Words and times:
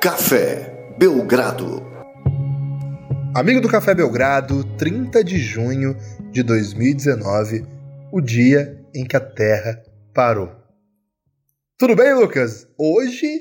Café 0.00 0.94
Belgrado. 0.96 1.82
Amigo 3.34 3.60
do 3.60 3.68
Café 3.68 3.96
Belgrado, 3.96 4.62
30 4.76 5.24
de 5.24 5.38
junho 5.40 5.96
de 6.30 6.44
2019, 6.44 7.66
o 8.12 8.20
dia 8.20 8.80
em 8.94 9.04
que 9.04 9.16
a 9.16 9.20
Terra 9.20 9.82
parou. 10.14 10.52
Tudo 11.76 11.96
bem, 11.96 12.14
Lucas? 12.14 12.68
Hoje, 12.78 13.40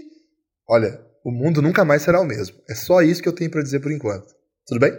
olha, 0.67 0.99
o 1.23 1.29
mundo 1.29 1.61
nunca 1.61 1.85
mais 1.85 2.01
será 2.01 2.19
o 2.19 2.25
mesmo. 2.25 2.57
É 2.67 2.73
só 2.73 3.03
isso 3.03 3.21
que 3.21 3.29
eu 3.29 3.35
tenho 3.35 3.51
para 3.51 3.61
dizer 3.61 3.79
por 3.79 3.91
enquanto. 3.91 4.33
Tudo 4.65 4.79
bem? 4.79 4.93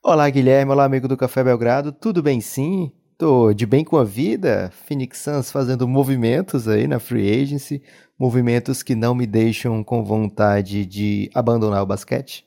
Olá, 0.00 0.30
Guilherme. 0.30 0.70
Olá, 0.70 0.84
amigo 0.84 1.08
do 1.08 1.16
Café 1.16 1.42
Belgrado. 1.42 1.90
Tudo 1.90 2.22
bem, 2.22 2.40
sim? 2.40 2.92
Tô 3.18 3.52
de 3.52 3.66
bem 3.66 3.84
com 3.84 3.96
a 3.96 4.04
vida. 4.04 4.70
Phoenix 4.86 5.18
Suns 5.18 5.50
fazendo 5.50 5.88
movimentos 5.88 6.68
aí 6.68 6.86
na 6.86 7.00
free 7.00 7.42
agency, 7.42 7.82
movimentos 8.16 8.80
que 8.80 8.94
não 8.94 9.12
me 9.12 9.26
deixam 9.26 9.82
com 9.82 10.04
vontade 10.04 10.86
de 10.86 11.28
abandonar 11.34 11.82
o 11.82 11.86
basquete. 11.86 12.46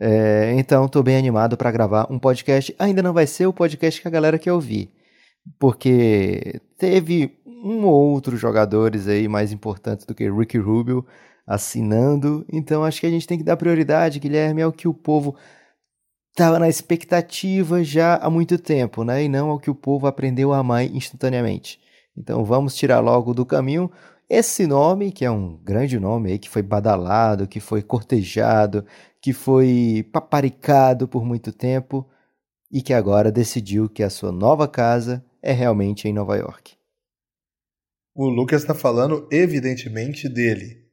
É, 0.00 0.54
então, 0.56 0.86
estou 0.86 1.02
bem 1.02 1.18
animado 1.18 1.58
para 1.58 1.70
gravar 1.70 2.06
um 2.10 2.18
podcast. 2.18 2.74
Ainda 2.78 3.02
não 3.02 3.12
vai 3.12 3.26
ser 3.26 3.46
o 3.46 3.52
podcast 3.52 4.00
que 4.00 4.08
a 4.08 4.10
galera 4.10 4.38
quer 4.38 4.52
ouvir, 4.52 4.90
porque 5.58 6.58
teve 6.78 7.36
um 7.46 7.84
ou 7.84 7.92
outro 8.12 8.34
jogadores 8.34 9.08
aí 9.08 9.28
mais 9.28 9.52
importantes 9.52 10.06
do 10.06 10.14
que 10.14 10.30
Ricky 10.30 10.56
Rubio 10.56 11.04
assinando. 11.46 12.46
Então, 12.50 12.82
acho 12.82 12.98
que 12.98 13.06
a 13.06 13.10
gente 13.10 13.26
tem 13.26 13.36
que 13.36 13.44
dar 13.44 13.58
prioridade, 13.58 14.20
Guilherme, 14.20 14.62
ao 14.62 14.72
que 14.72 14.88
o 14.88 14.94
povo 14.94 15.36
estava 16.38 16.60
na 16.60 16.68
expectativa 16.68 17.82
já 17.82 18.14
há 18.14 18.30
muito 18.30 18.60
tempo, 18.60 19.02
né? 19.02 19.24
E 19.24 19.28
não 19.28 19.50
ao 19.50 19.58
que 19.58 19.68
o 19.68 19.74
povo 19.74 20.06
aprendeu 20.06 20.52
a 20.52 20.58
amar 20.58 20.84
instantaneamente. 20.84 21.80
Então, 22.16 22.44
vamos 22.44 22.76
tirar 22.76 23.00
logo 23.00 23.34
do 23.34 23.44
caminho 23.44 23.90
esse 24.30 24.64
nome, 24.64 25.10
que 25.10 25.24
é 25.24 25.30
um 25.30 25.56
grande 25.56 25.98
nome 25.98 26.30
aí, 26.30 26.38
que 26.38 26.48
foi 26.48 26.62
badalado, 26.62 27.48
que 27.48 27.58
foi 27.58 27.82
cortejado, 27.82 28.86
que 29.20 29.32
foi 29.32 30.08
paparicado 30.12 31.08
por 31.08 31.24
muito 31.24 31.50
tempo 31.50 32.08
e 32.70 32.82
que 32.82 32.94
agora 32.94 33.32
decidiu 33.32 33.88
que 33.88 34.04
a 34.04 34.10
sua 34.10 34.30
nova 34.30 34.68
casa 34.68 35.24
é 35.42 35.50
realmente 35.50 36.06
em 36.06 36.12
Nova 36.12 36.36
York. 36.36 36.76
O 38.14 38.28
Lucas 38.28 38.62
está 38.62 38.76
falando, 38.76 39.26
evidentemente, 39.32 40.28
dele. 40.28 40.87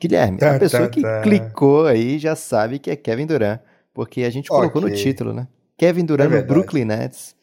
Guilherme, 0.00 0.38
tá, 0.38 0.54
a 0.54 0.58
pessoa 0.58 0.84
tá, 0.84 0.88
que 0.88 1.02
tá. 1.02 1.22
clicou 1.22 1.86
aí 1.86 2.18
já 2.18 2.36
sabe 2.36 2.78
que 2.78 2.90
é 2.90 2.96
Kevin 2.96 3.26
Durant, 3.26 3.60
porque 3.92 4.22
a 4.22 4.30
gente 4.30 4.48
colocou 4.48 4.80
okay. 4.80 4.94
no 4.94 4.96
título, 4.96 5.32
né? 5.32 5.48
Kevin 5.76 6.04
Durant 6.04 6.32
é 6.32 6.40
no 6.40 6.46
Brooklyn 6.46 6.84
Nets. 6.84 7.34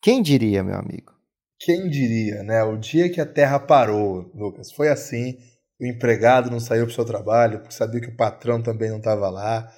Quem 0.00 0.22
diria, 0.22 0.62
meu 0.62 0.76
amigo? 0.76 1.12
Quem 1.58 1.88
diria, 1.88 2.42
né? 2.42 2.62
O 2.62 2.76
dia 2.76 3.08
que 3.08 3.20
a 3.20 3.26
Terra 3.26 3.58
parou, 3.58 4.30
Lucas, 4.34 4.70
foi 4.70 4.88
assim. 4.88 5.36
O 5.80 5.86
empregado 5.86 6.50
não 6.50 6.60
saiu 6.60 6.84
pro 6.84 6.94
seu 6.94 7.04
trabalho 7.04 7.60
porque 7.60 7.74
sabia 7.74 8.00
que 8.00 8.08
o 8.08 8.16
patrão 8.16 8.62
também 8.62 8.90
não 8.90 8.98
estava 8.98 9.28
lá. 9.30 9.68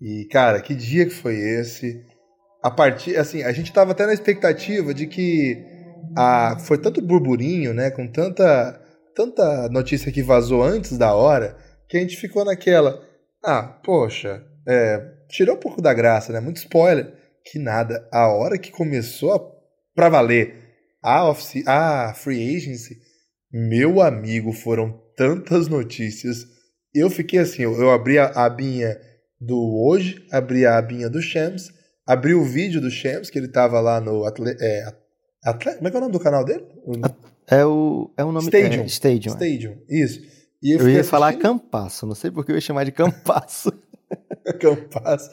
E, 0.00 0.26
cara, 0.30 0.60
que 0.60 0.74
dia 0.74 1.04
que 1.04 1.14
foi 1.14 1.36
esse? 1.36 2.04
A 2.62 2.70
partir, 2.70 3.16
assim, 3.16 3.42
a 3.42 3.52
gente 3.52 3.68
estava 3.68 3.92
até 3.92 4.06
na 4.06 4.12
expectativa 4.12 4.92
de 4.92 5.06
que 5.06 5.64
a, 6.16 6.56
foi 6.60 6.78
tanto 6.78 7.00
burburinho, 7.00 7.72
né? 7.72 7.90
Com 7.90 8.06
tanta, 8.06 8.80
tanta 9.14 9.68
notícia 9.68 10.12
que 10.12 10.22
vazou 10.22 10.62
antes 10.62 10.98
da 10.98 11.14
hora, 11.14 11.56
que 11.92 11.98
a 11.98 12.00
gente 12.00 12.16
ficou 12.16 12.42
naquela. 12.42 13.06
Ah, 13.44 13.62
poxa, 13.62 14.42
é, 14.66 14.98
tirou 15.28 15.56
um 15.56 15.60
pouco 15.60 15.82
da 15.82 15.92
graça, 15.92 16.32
né? 16.32 16.40
Muito 16.40 16.56
spoiler. 16.56 17.12
Que 17.44 17.58
nada. 17.58 18.08
A 18.10 18.28
hora 18.28 18.56
que 18.56 18.72
começou 18.72 19.34
a, 19.34 19.40
pra 19.94 20.08
valer 20.08 20.54
a, 21.02 21.28
office, 21.28 21.62
a 21.66 22.14
free 22.14 22.56
agency, 22.56 22.96
meu 23.52 24.00
amigo, 24.00 24.54
foram 24.54 24.98
tantas 25.14 25.68
notícias. 25.68 26.46
Eu 26.94 27.10
fiquei 27.10 27.40
assim, 27.40 27.64
eu, 27.64 27.78
eu 27.78 27.90
abri 27.90 28.18
a 28.18 28.28
abinha 28.28 28.98
do 29.38 29.58
hoje, 29.84 30.26
abri 30.32 30.64
a 30.64 30.78
abinha 30.78 31.10
do 31.10 31.20
Shams, 31.20 31.70
abri 32.06 32.32
o 32.32 32.42
vídeo 32.42 32.80
do 32.80 32.90
Shams, 32.90 33.28
que 33.28 33.38
ele 33.38 33.48
tava 33.48 33.78
lá 33.80 34.00
no 34.00 34.24
Atle, 34.24 34.56
é, 34.58 34.84
Atle, 35.44 35.74
como 35.74 35.88
é 35.88 35.90
que 35.90 35.96
é 35.96 35.98
o 35.98 36.02
nome 36.02 36.12
do 36.12 36.20
canal 36.20 36.42
dele? 36.42 36.64
É 37.50 37.66
o 37.66 38.10
é 38.16 38.24
o 38.24 38.32
nome 38.32 38.46
Stadium. 38.46 38.82
É, 38.82 38.86
Stadium. 38.86 39.32
Stadium, 39.32 39.78
isso. 39.90 40.41
Eu, 40.70 40.78
eu 40.78 40.84
ia 40.86 41.00
assistindo... 41.00 41.10
falar 41.10 41.32
Campasso, 41.34 42.06
não 42.06 42.14
sei 42.14 42.30
porque 42.30 42.52
eu 42.52 42.56
ia 42.56 42.60
chamar 42.60 42.84
de 42.84 42.92
Campasso. 42.92 43.72
Campasso. 44.60 45.30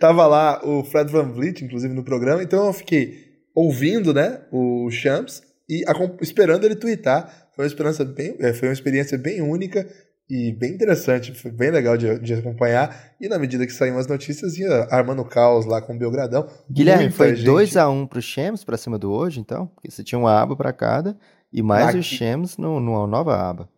Tava 0.00 0.26
lá 0.26 0.60
o 0.64 0.82
Fred 0.84 1.10
Van 1.10 1.30
Vliet, 1.30 1.62
inclusive, 1.62 1.94
no 1.94 2.04
programa, 2.04 2.42
então 2.42 2.66
eu 2.66 2.72
fiquei 2.72 3.32
ouvindo, 3.54 4.14
né, 4.14 4.40
o 4.50 4.90
Champs 4.90 5.42
e 5.68 5.84
esperando 6.20 6.64
ele 6.64 6.76
twittar. 6.76 7.48
Foi 7.54 7.64
uma 7.64 7.68
experiência 7.68 8.04
bem, 8.04 8.36
é, 8.40 8.52
foi 8.52 8.68
uma 8.68 8.74
experiência 8.74 9.18
bem 9.18 9.42
única 9.42 9.86
e 10.28 10.52
bem 10.52 10.72
interessante, 10.72 11.34
foi 11.34 11.50
bem 11.50 11.70
legal 11.70 11.96
de, 11.96 12.18
de 12.18 12.34
acompanhar. 12.34 13.12
E 13.20 13.28
na 13.28 13.38
medida 13.38 13.66
que 13.66 13.72
saíam 13.72 13.98
as 13.98 14.06
notícias, 14.06 14.56
ia 14.56 14.88
armando 14.90 15.24
caos 15.24 15.66
lá 15.66 15.82
com 15.82 15.94
o 15.94 15.98
Belgradão. 15.98 16.48
Guilherme, 16.70 17.04
Muita 17.04 17.16
foi 17.16 17.34
2x1 17.34 17.90
um 17.92 18.06
pro 18.06 18.22
Shams 18.22 18.64
pra 18.64 18.78
cima 18.78 18.98
do 18.98 19.12
hoje, 19.12 19.40
então? 19.40 19.66
Porque 19.66 19.90
você 19.90 20.02
tinha 20.02 20.18
uma 20.18 20.40
aba 20.40 20.56
para 20.56 20.72
cada 20.72 21.16
e 21.52 21.62
mais 21.62 21.88
Aqui. 21.88 22.24
o 22.24 22.60
no, 22.60 22.80
numa 22.80 23.06
nova 23.06 23.36
aba. 23.36 23.68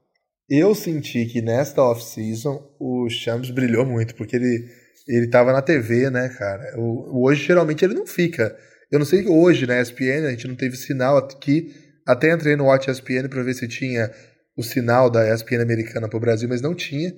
Eu 0.48 0.74
senti 0.74 1.26
que 1.26 1.40
nesta 1.40 1.82
off-season 1.82 2.76
o 2.78 3.08
Shams 3.08 3.50
brilhou 3.50 3.86
muito, 3.86 4.14
porque 4.14 4.36
ele, 4.36 4.68
ele 5.08 5.28
tava 5.28 5.52
na 5.52 5.62
TV, 5.62 6.10
né, 6.10 6.28
cara? 6.28 6.78
O, 6.78 7.24
hoje 7.24 7.44
geralmente 7.46 7.84
ele 7.84 7.94
não 7.94 8.06
fica 8.06 8.54
eu 8.94 8.98
não 9.00 9.06
sei 9.06 9.26
hoje 9.26 9.66
na 9.66 9.80
ESPN, 9.80 10.24
a 10.24 10.30
gente 10.30 10.46
não 10.46 10.54
teve 10.54 10.76
sinal 10.76 11.16
aqui. 11.16 11.74
Até 12.06 12.32
entrei 12.32 12.54
no 12.54 12.66
Watch 12.66 12.88
ESPN 12.88 13.28
para 13.28 13.42
ver 13.42 13.54
se 13.54 13.66
tinha 13.66 14.08
o 14.56 14.62
sinal 14.62 15.10
da 15.10 15.34
ESPN 15.34 15.62
americana 15.62 16.08
para 16.08 16.16
o 16.16 16.20
Brasil, 16.20 16.48
mas 16.48 16.60
não 16.60 16.76
tinha. 16.76 17.12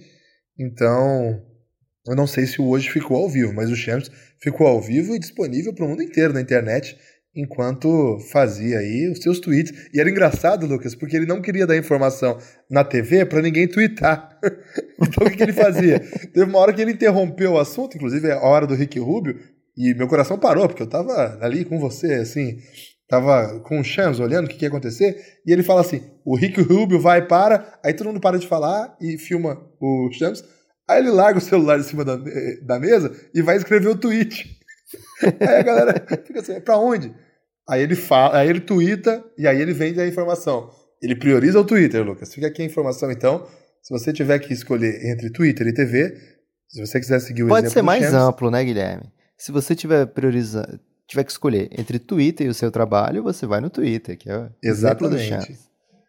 Então, 0.58 1.38
eu 2.06 2.16
não 2.16 2.26
sei 2.26 2.46
se 2.46 2.62
o 2.62 2.68
hoje 2.68 2.90
ficou 2.90 3.18
ao 3.18 3.28
vivo, 3.28 3.52
mas 3.52 3.70
o 3.70 3.76
Champs 3.76 4.10
ficou 4.40 4.66
ao 4.66 4.80
vivo 4.80 5.14
e 5.14 5.18
disponível 5.18 5.74
para 5.74 5.84
o 5.84 5.88
mundo 5.88 6.02
inteiro 6.02 6.32
na 6.32 6.40
internet 6.40 6.96
enquanto 7.36 8.18
fazia 8.32 8.78
aí 8.78 9.10
os 9.12 9.18
seus 9.18 9.38
tweets. 9.38 9.88
E 9.92 10.00
era 10.00 10.08
engraçado, 10.08 10.66
Lucas, 10.66 10.94
porque 10.94 11.16
ele 11.16 11.26
não 11.26 11.42
queria 11.42 11.66
dar 11.66 11.76
informação 11.76 12.38
na 12.70 12.82
TV 12.82 13.26
para 13.26 13.42
ninguém 13.42 13.68
twittar. 13.68 14.38
então 15.00 15.26
o 15.26 15.30
que, 15.30 15.36
que, 15.36 15.42
ele 15.42 15.52
fazia? 15.52 16.00
Teve 16.00 16.44
uma 16.44 16.58
hora 16.58 16.72
que 16.72 16.80
ele 16.80 16.92
interrompeu 16.92 17.52
o 17.52 17.58
assunto, 17.58 17.96
inclusive 17.96 18.32
a 18.32 18.40
hora 18.40 18.66
do 18.66 18.74
Rick 18.74 18.98
Rubio, 18.98 19.38
e 19.76 19.92
meu 19.94 20.08
coração 20.08 20.38
parou, 20.38 20.66
porque 20.66 20.82
eu 20.82 20.88
tava 20.88 21.38
ali 21.42 21.64
com 21.64 21.78
você, 21.78 22.14
assim, 22.14 22.56
tava 23.06 23.60
com 23.60 23.78
o 23.78 23.84
Shams 23.84 24.18
olhando 24.20 24.46
o 24.46 24.48
que, 24.48 24.56
que 24.56 24.64
ia 24.64 24.68
acontecer, 24.68 25.16
e 25.46 25.52
ele 25.52 25.62
fala 25.62 25.82
assim: 25.82 26.02
o 26.24 26.34
Rick 26.34 26.62
Rubio 26.62 26.98
vai 26.98 27.26
para, 27.26 27.78
aí 27.84 27.92
todo 27.92 28.06
mundo 28.06 28.20
para 28.20 28.38
de 28.38 28.46
falar 28.46 28.96
e 29.00 29.18
filma 29.18 29.60
o 29.78 30.10
Shams, 30.12 30.42
aí 30.88 31.00
ele 31.00 31.10
larga 31.10 31.38
o 31.38 31.42
celular 31.42 31.78
em 31.78 31.82
cima 31.82 32.04
da, 32.04 32.16
da 32.62 32.80
mesa 32.80 33.14
e 33.34 33.42
vai 33.42 33.56
escrever 33.56 33.88
o 33.88 33.98
tweet. 33.98 34.56
aí 35.22 35.56
a 35.56 35.62
galera 35.62 36.06
fica 36.24 36.40
assim: 36.40 36.60
pra 36.60 36.78
onde? 36.78 37.14
Aí 37.68 37.82
ele 37.82 37.96
fala, 37.96 38.38
aí 38.38 38.48
ele 38.48 38.60
twitta 38.60 39.24
e 39.36 39.46
aí 39.46 39.60
ele 39.60 39.72
vende 39.72 40.00
a 40.00 40.06
informação. 40.06 40.70
Ele 41.02 41.16
prioriza 41.16 41.60
o 41.60 41.64
Twitter, 41.64 42.04
Lucas. 42.04 42.32
Fica 42.32 42.46
aqui 42.46 42.62
a 42.62 42.64
informação, 42.64 43.10
então. 43.10 43.46
Se 43.82 43.92
você 43.92 44.12
tiver 44.12 44.38
que 44.38 44.52
escolher 44.52 45.04
entre 45.06 45.30
Twitter 45.30 45.66
e 45.68 45.72
TV, 45.72 46.16
se 46.68 46.84
você 46.84 46.98
quiser 46.98 47.20
seguir 47.20 47.44
o 47.44 47.48
Pode 47.48 47.70
ser 47.70 47.82
mais 47.82 48.12
amplo, 48.12 48.50
né, 48.50 48.64
Guilherme? 48.64 49.12
Se 49.36 49.52
você 49.52 49.74
tiver 49.74 50.06
prioriza, 50.06 50.80
tiver 51.06 51.24
que 51.24 51.30
escolher 51.30 51.68
entre 51.70 51.98
Twitter 51.98 52.46
e 52.46 52.50
o 52.50 52.54
seu 52.54 52.70
trabalho, 52.70 53.22
você 53.22 53.46
vai 53.46 53.60
no 53.60 53.70
Twitter, 53.70 54.16
que 54.16 54.30
é 54.30 54.36
o 54.36 54.50
Exatamente. 54.62 55.58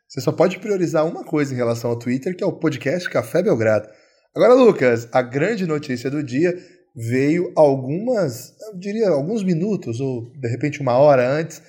Você 0.08 0.22
só 0.22 0.32
pode 0.32 0.58
priorizar 0.60 1.06
uma 1.06 1.24
coisa 1.24 1.54
em 1.54 1.58
relação 1.58 1.90
ao 1.90 2.00
Twitter, 2.00 2.36
que 2.36 2.44
é 2.44 2.48
o 2.48 2.54
podcast 2.54 3.10
Café 3.10 3.44
Belgrado. 3.44 3.90
Agora, 4.34 4.54
Lucas, 4.54 5.08
a 5.12 5.22
grande 5.22 5.66
notícia 5.66 6.10
do 6.10 6.24
dia 6.24 6.58
veio 6.98 7.54
algumas, 7.56 8.56
eu 8.60 8.80
diria, 8.80 9.10
alguns 9.10 9.44
minutos, 9.44 10.00
ou 10.00 10.32
de 10.32 10.48
repente 10.48 10.82
uma 10.82 10.98
hora 10.98 11.30
antes 11.30 11.62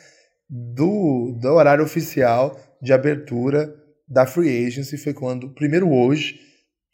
do, 0.48 1.38
do 1.38 1.48
horário 1.48 1.84
oficial 1.84 2.58
de 2.80 2.94
abertura 2.94 3.70
da 4.08 4.26
Free 4.26 4.66
Agency. 4.66 4.96
Foi 4.96 5.12
quando, 5.12 5.52
primeiro 5.54 5.92
hoje, 5.92 6.40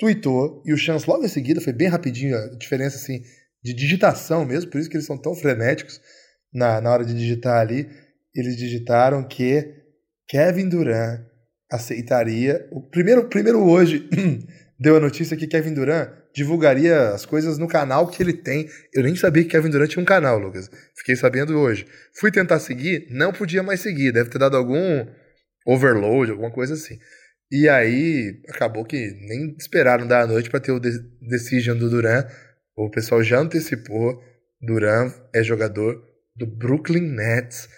tweetou, 0.00 0.64
e 0.66 0.72
o 0.72 0.76
Chance 0.76 1.08
logo 1.08 1.24
em 1.24 1.28
seguida, 1.28 1.60
foi 1.60 1.72
bem 1.72 1.86
rapidinho 1.86 2.36
a 2.36 2.48
diferença 2.58 2.96
assim 2.96 3.22
de 3.62 3.72
digitação 3.72 4.44
mesmo, 4.44 4.70
por 4.70 4.80
isso 4.80 4.90
que 4.90 4.96
eles 4.96 5.06
são 5.06 5.16
tão 5.16 5.34
frenéticos 5.34 6.00
na, 6.52 6.80
na 6.80 6.90
hora 6.90 7.04
de 7.04 7.14
digitar 7.14 7.60
ali. 7.60 7.88
Eles 8.34 8.56
digitaram 8.56 9.22
que 9.22 9.72
Kevin 10.26 10.68
Durant 10.68 11.20
aceitaria. 11.70 12.68
O 12.72 12.82
primeiro, 12.82 13.28
primeiro 13.28 13.64
hoje 13.64 14.08
deu 14.78 14.96
a 14.96 15.00
notícia 15.00 15.36
que 15.36 15.46
Kevin 15.46 15.72
Durant 15.72 16.23
divulgaria 16.34 17.10
as 17.10 17.24
coisas 17.24 17.58
no 17.58 17.68
canal 17.68 18.08
que 18.08 18.22
ele 18.22 18.32
tem. 18.32 18.68
Eu 18.92 19.02
nem 19.02 19.14
sabia 19.14 19.44
que 19.44 19.50
Kevin 19.50 19.70
Durant 19.70 19.90
tinha 19.90 20.02
um 20.02 20.06
canal, 20.06 20.38
Lucas. 20.38 20.70
Fiquei 20.96 21.16
sabendo 21.16 21.58
hoje. 21.58 21.86
Fui 22.18 22.30
tentar 22.30 22.58
seguir, 22.58 23.06
não 23.10 23.32
podia 23.32 23.62
mais 23.62 23.80
seguir. 23.80 24.12
Deve 24.12 24.30
ter 24.30 24.38
dado 24.38 24.56
algum 24.56 25.06
overload, 25.66 26.32
alguma 26.32 26.50
coisa 26.50 26.74
assim. 26.74 26.98
E 27.50 27.68
aí 27.68 28.40
acabou 28.48 28.84
que 28.84 28.96
nem 28.96 29.54
esperaram 29.58 30.06
dar 30.06 30.22
a 30.22 30.26
noite 30.26 30.50
para 30.50 30.60
ter 30.60 30.72
o 30.72 30.80
decision 30.80 31.78
do 31.78 31.88
Durant 31.88 32.26
o 32.76 32.90
pessoal 32.90 33.22
já 33.22 33.38
antecipou. 33.38 34.20
Duran 34.60 35.12
é 35.32 35.42
jogador 35.42 36.02
do 36.34 36.46
Brooklyn 36.46 37.02
Nets. 37.02 37.68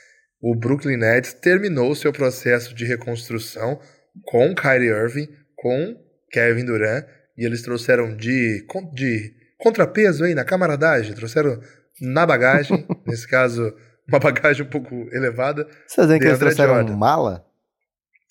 O 0.40 0.54
Brooklyn 0.54 0.96
Nets 0.96 1.34
terminou 1.34 1.94
seu 1.94 2.12
processo 2.12 2.74
de 2.74 2.84
reconstrução 2.84 3.80
com 4.24 4.54
Kyrie 4.54 4.88
Irving, 4.88 5.28
com 5.54 5.96
Kevin 6.30 6.64
Durant 6.64 7.04
e 7.36 7.44
eles 7.44 7.62
trouxeram 7.62 8.16
de, 8.16 8.66
de 8.92 9.34
contrapeso 9.58 10.24
aí 10.24 10.34
na 10.34 10.44
camaradagem, 10.44 11.14
trouxeram 11.14 11.60
na 12.00 12.26
bagagem, 12.26 12.86
nesse 13.06 13.26
caso, 13.26 13.74
uma 14.08 14.18
bagagem 14.18 14.64
um 14.64 14.68
pouco 14.68 14.94
elevada. 15.12 15.66
Você 15.86 16.02
dizendo 16.02 16.20
que 16.20 16.26
eles 16.26 16.38
trouxeram 16.38 16.74
Jordan. 16.74 16.96
mala? 16.96 17.46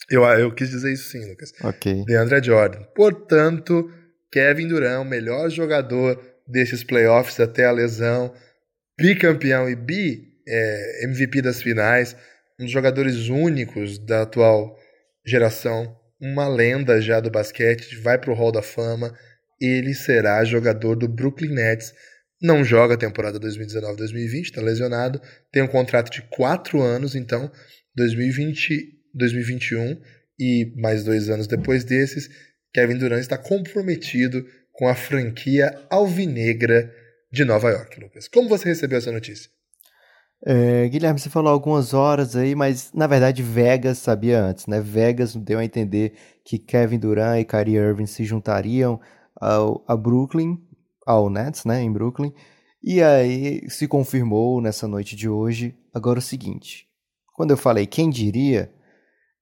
Eu, 0.09 0.23
eu 0.23 0.53
quis 0.53 0.69
dizer 0.69 0.93
isso 0.93 1.09
sim, 1.09 1.27
Lucas. 1.27 1.51
Ok. 1.63 2.03
DeAndre 2.05 2.43
Jordan. 2.43 2.83
Portanto, 2.95 3.89
Kevin 4.31 4.67
Durant, 4.67 5.07
melhor 5.07 5.49
jogador 5.49 6.21
desses 6.47 6.83
playoffs 6.83 7.39
até 7.39 7.65
a 7.65 7.71
lesão, 7.71 8.33
bicampeão 8.97 9.69
e 9.69 9.75
bi 9.75 10.35
é, 10.47 11.05
MVP 11.05 11.41
das 11.41 11.61
finais, 11.61 12.15
um 12.59 12.63
dos 12.63 12.71
jogadores 12.71 13.29
únicos 13.29 13.97
da 13.97 14.21
atual 14.21 14.77
geração, 15.25 15.95
uma 16.19 16.47
lenda 16.47 17.01
já 17.01 17.19
do 17.19 17.29
basquete, 17.29 17.95
vai 17.97 18.17
para 18.17 18.31
o 18.31 18.35
Hall 18.35 18.51
da 18.51 18.61
Fama. 18.61 19.13
Ele 19.59 19.93
será 19.93 20.43
jogador 20.43 20.95
do 20.95 21.07
Brooklyn 21.07 21.53
Nets. 21.53 21.93
Não 22.41 22.63
joga 22.63 22.95
a 22.95 22.97
temporada 22.97 23.39
2019-2020, 23.39 24.43
está 24.43 24.61
lesionado. 24.61 25.21
Tem 25.51 25.63
um 25.63 25.67
contrato 25.67 26.11
de 26.11 26.21
quatro 26.23 26.81
anos, 26.81 27.15
então 27.15 27.51
2020, 27.95 28.93
2021 29.13 30.01
e 30.39 30.73
mais 30.75 31.03
dois 31.03 31.29
anos 31.29 31.47
depois 31.47 31.83
desses, 31.83 32.29
Kevin 32.73 32.97
Durant 32.97 33.21
está 33.21 33.37
comprometido 33.37 34.45
com 34.73 34.87
a 34.87 34.95
franquia 34.95 35.73
alvinegra 35.89 36.93
de 37.31 37.45
Nova 37.45 37.69
York, 37.69 37.99
Lucas. 37.99 38.27
Como 38.27 38.49
você 38.49 38.67
recebeu 38.67 38.97
essa 38.97 39.11
notícia? 39.11 39.49
É, 40.47 40.87
Guilherme, 40.89 41.19
você 41.19 41.27
falou 41.27 41.51
algumas 41.51 41.91
horas 41.95 42.35
aí, 42.35 42.53
mas 42.53 42.91
na 42.93 43.07
verdade 43.07 43.41
Vegas 43.41 43.97
sabia 43.97 44.39
antes, 44.43 44.67
né? 44.67 44.79
Vegas 44.79 45.35
deu 45.35 45.57
a 45.57 45.65
entender 45.65 46.13
que 46.43 46.59
Kevin 46.59 46.99
Durant 46.99 47.41
e 47.41 47.45
Kyrie 47.45 47.77
Irving 47.77 48.05
se 48.05 48.23
juntariam 48.23 49.01
ao, 49.35 49.83
a 49.87 49.97
Brooklyn, 49.97 50.61
ao 51.05 51.31
Nets, 51.31 51.65
né, 51.65 51.81
em 51.81 51.91
Brooklyn. 51.91 52.31
E 52.83 53.01
aí 53.01 53.67
se 53.69 53.87
confirmou 53.87 54.61
nessa 54.61 54.87
noite 54.87 55.15
de 55.15 55.27
hoje. 55.27 55.75
Agora 55.91 56.19
o 56.19 56.21
seguinte, 56.21 56.85
quando 57.33 57.49
eu 57.49 57.57
falei 57.57 57.87
quem 57.87 58.07
diria, 58.11 58.71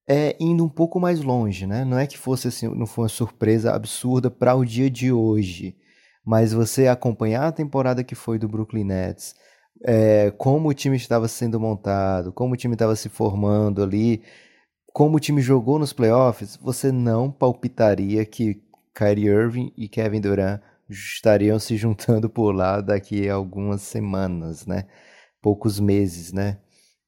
é 0.08 0.38
indo 0.40 0.64
um 0.64 0.70
pouco 0.70 1.02
mais 1.02 1.22
longe, 1.22 1.68
né? 1.68 1.84
Não 1.84 2.00
é 2.00 2.08
que 2.08 2.18
fosse 2.18 2.48
assim, 2.48 2.68
não 2.70 2.86
foi 2.86 3.04
uma 3.04 3.10
surpresa 3.10 3.74
absurda 3.74 4.32
para 4.32 4.56
o 4.56 4.64
dia 4.64 4.90
de 4.90 5.12
hoje, 5.12 5.76
mas 6.26 6.54
você 6.54 6.88
acompanhar 6.88 7.48
a 7.48 7.52
temporada 7.52 8.06
que 8.06 8.16
foi 8.16 8.40
do 8.40 8.48
Brooklyn 8.48 8.86
Nets, 8.86 9.36
é, 9.84 10.32
como 10.32 10.70
o 10.70 10.74
time 10.74 10.96
estava 10.96 11.28
sendo 11.28 11.60
montado, 11.60 12.32
como 12.32 12.54
o 12.54 12.58
time 12.58 12.74
estava 12.74 12.96
se 12.96 13.10
formando 13.10 13.82
ali, 13.82 14.22
como 14.94 15.18
o 15.18 15.20
time 15.20 15.42
jogou 15.42 15.80
nos 15.80 15.92
playoffs, 15.92 16.58
você 16.58 16.92
não 16.92 17.32
palpitaria 17.32 18.26
que 18.26 18.62
Kyrie 18.94 19.28
Irving 19.28 19.74
e 19.76 19.90
Kevin 19.90 20.22
Durant 20.22 20.62
estariam 20.90 21.58
se 21.60 21.76
juntando 21.76 22.30
por 22.30 22.52
lá 22.52 22.80
daqui 22.80 23.28
a 23.28 23.34
algumas 23.34 23.82
semanas, 23.82 24.66
né? 24.68 24.86
Poucos 25.42 25.80
meses, 25.80 26.32
né? 26.32 26.60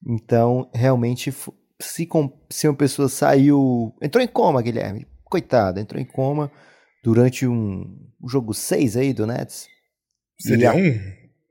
Então, 0.04 0.68
realmente, 0.74 1.32
se, 1.80 2.08
se 2.50 2.68
uma 2.68 2.76
pessoa 2.76 3.08
saiu. 3.08 3.94
Entrou 4.02 4.22
em 4.22 4.28
coma, 4.28 4.62
Guilherme. 4.62 5.06
Coitado, 5.24 5.80
entrou 5.80 6.00
em 6.00 6.04
coma 6.04 6.50
durante 7.02 7.46
um, 7.46 7.82
um 8.22 8.28
jogo 8.28 8.52
6 8.52 8.96
aí 8.96 9.12
do 9.12 9.26
Nets. 9.26 9.68
Seria 10.40 10.72
a... 10.72 10.74
um, 10.74 11.00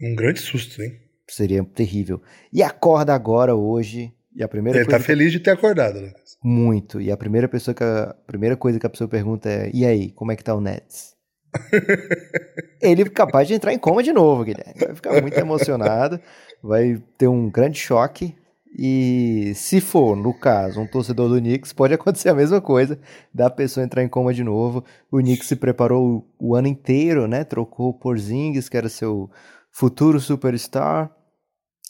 um 0.02 0.16
grande 0.16 0.40
susto, 0.40 0.82
hein? 0.82 1.05
Seria 1.28 1.64
terrível. 1.64 2.22
E 2.54 2.62
acorda 2.62 3.14
agora, 3.14 3.56
hoje. 3.56 4.14
E 4.36 4.44
a 4.44 4.48
primeira 4.48 4.80
Ele 4.80 4.90
tá 4.90 5.00
feliz 5.00 5.32
de 5.32 5.40
ter 5.40 5.52
acordado, 5.52 6.00
Lucas. 6.00 6.38
Muito. 6.44 7.00
E 7.00 7.12
a 7.12 7.18
primeira 7.18 7.48
pessoa 7.48 7.74
que 7.74 7.84
a, 7.84 8.12
a 8.12 8.14
primeira 8.28 8.56
coisa 8.58 8.80
que 8.80 8.86
a 8.86 8.90
pessoa 8.90 9.08
pergunta 9.08 9.50
é: 9.50 9.72
"E 9.74 9.86
aí, 9.86 10.12
como 10.12 10.32
é 10.32 10.36
que 10.36 10.44
tá 10.44 10.54
o 10.54 10.62
Nets?" 10.62 11.16
Ele 12.82 13.04
é 13.04 13.10
capaz 13.10 13.48
de 13.48 13.54
entrar 13.54 13.74
em 13.74 13.80
coma 13.80 14.04
de 14.04 14.12
novo, 14.12 14.44
Guilherme. 14.44 14.74
Vai 14.80 14.96
ficar 14.96 15.22
muito 15.22 15.38
emocionado, 15.38 16.20
vai 16.62 17.02
ter 17.18 17.28
um 17.28 17.50
grande 17.50 17.80
choque. 17.80 18.36
E 18.78 19.54
se 19.56 19.80
for, 19.80 20.18
no 20.18 20.34
caso, 20.34 20.82
um 20.82 20.88
torcedor 20.88 21.30
do 21.30 21.40
Knicks, 21.40 21.72
pode 21.72 21.94
acontecer 21.94 22.28
a 22.28 22.34
mesma 22.34 22.60
coisa, 22.60 23.00
da 23.34 23.50
pessoa 23.50 23.86
entrar 23.86 24.04
em 24.04 24.10
coma 24.10 24.34
de 24.34 24.44
novo. 24.44 24.84
O 25.10 25.20
Knicks 25.20 25.48
se 25.48 25.56
preparou 25.56 26.28
o 26.38 26.56
ano 26.56 26.68
inteiro, 26.68 27.26
né? 27.26 27.46
Trocou 27.46 27.94
por 27.94 28.20
Zingis, 28.20 28.68
que 28.68 28.76
era 28.76 28.90
seu 28.90 29.32
futuro 29.76 30.22
superstar, 30.22 31.14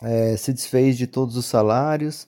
é, 0.02 0.36
se 0.36 0.52
desfez 0.52 0.98
de 0.98 1.06
todos 1.06 1.38
os 1.38 1.46
salários 1.46 2.28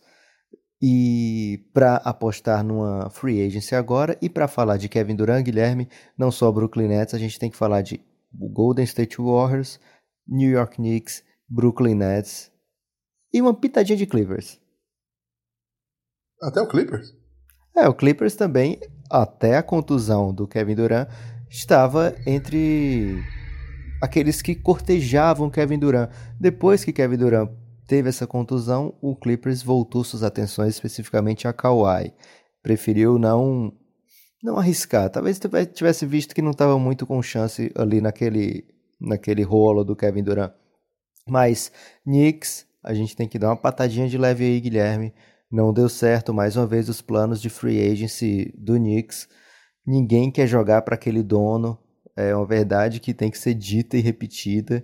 e 0.79 1.67
para 1.73 1.95
apostar 1.97 2.63
numa 2.63 3.09
free 3.09 3.43
agency 3.43 3.73
agora 3.73 4.15
e 4.21 4.29
para 4.29 4.47
falar 4.47 4.77
de 4.77 4.87
Kevin 4.87 5.15
Durant, 5.15 5.43
Guilherme, 5.43 5.89
não 6.15 6.29
só 6.29 6.51
Brooklyn 6.51 6.89
Nets, 6.89 7.15
a 7.15 7.17
gente 7.17 7.39
tem 7.39 7.49
que 7.49 7.57
falar 7.57 7.81
de 7.81 7.99
Golden 8.31 8.85
State 8.85 9.17
Warriors, 9.17 9.79
New 10.27 10.51
York 10.51 10.75
Knicks, 10.75 11.23
Brooklyn 11.49 11.95
Nets 11.95 12.51
e 13.33 13.41
uma 13.41 13.53
pitadinha 13.53 13.97
de 13.97 14.05
Clippers. 14.05 14.59
Até 16.39 16.61
o 16.61 16.67
Clippers? 16.67 17.15
É, 17.75 17.87
o 17.87 17.95
Clippers 17.95 18.35
também, 18.35 18.79
até 19.09 19.57
a 19.57 19.63
contusão 19.63 20.31
do 20.31 20.47
Kevin 20.47 20.75
Durant, 20.75 21.09
estava 21.49 22.15
entre 22.27 23.23
aqueles 24.01 24.41
que 24.41 24.55
cortejavam 24.55 25.49
Kevin 25.49 25.79
Durant. 25.79 26.09
Depois 26.39 26.83
que 26.83 26.93
Kevin 26.93 27.17
Durant 27.17 27.49
teve 27.87 28.09
essa 28.09 28.27
contusão, 28.27 28.93
o 29.01 29.15
Clippers 29.15 29.63
voltou 29.63 30.03
suas 30.03 30.23
atenções 30.23 30.75
especificamente 30.75 31.47
a 31.47 31.53
Kawhi. 31.53 32.13
Preferiu 32.61 33.17
não 33.17 33.73
não 34.43 34.57
arriscar. 34.57 35.09
Talvez 35.09 35.39
tivesse 35.73 36.05
visto 36.05 36.35
que 36.35 36.41
não 36.41 36.51
estava 36.51 36.77
muito 36.77 37.05
com 37.05 37.21
chance 37.21 37.71
ali 37.75 38.01
naquele 38.01 38.65
naquele 38.99 39.43
rolo 39.43 39.83
do 39.83 39.95
Kevin 39.95 40.23
Durant. 40.23 40.51
Mas 41.27 41.71
Knicks, 42.03 42.65
a 42.83 42.93
gente 42.93 43.15
tem 43.15 43.27
que 43.27 43.37
dar 43.37 43.49
uma 43.49 43.57
patadinha 43.57 44.07
de 44.07 44.17
leve 44.17 44.45
aí, 44.45 44.59
Guilherme. 44.59 45.13
Não 45.51 45.73
deu 45.73 45.87
certo 45.87 46.33
mais 46.33 46.57
uma 46.57 46.65
vez 46.65 46.89
os 46.89 47.01
planos 47.01 47.41
de 47.41 47.49
free 47.49 47.91
agency 47.91 48.53
do 48.57 48.75
Knicks. 48.75 49.27
Ninguém 49.85 50.31
quer 50.31 50.47
jogar 50.47 50.81
para 50.81 50.95
aquele 50.95 51.23
dono 51.23 51.79
é 52.17 52.35
uma 52.35 52.45
verdade 52.45 52.99
que 52.99 53.13
tem 53.13 53.29
que 53.29 53.37
ser 53.37 53.53
dita 53.53 53.95
e 53.95 54.01
repetida. 54.01 54.83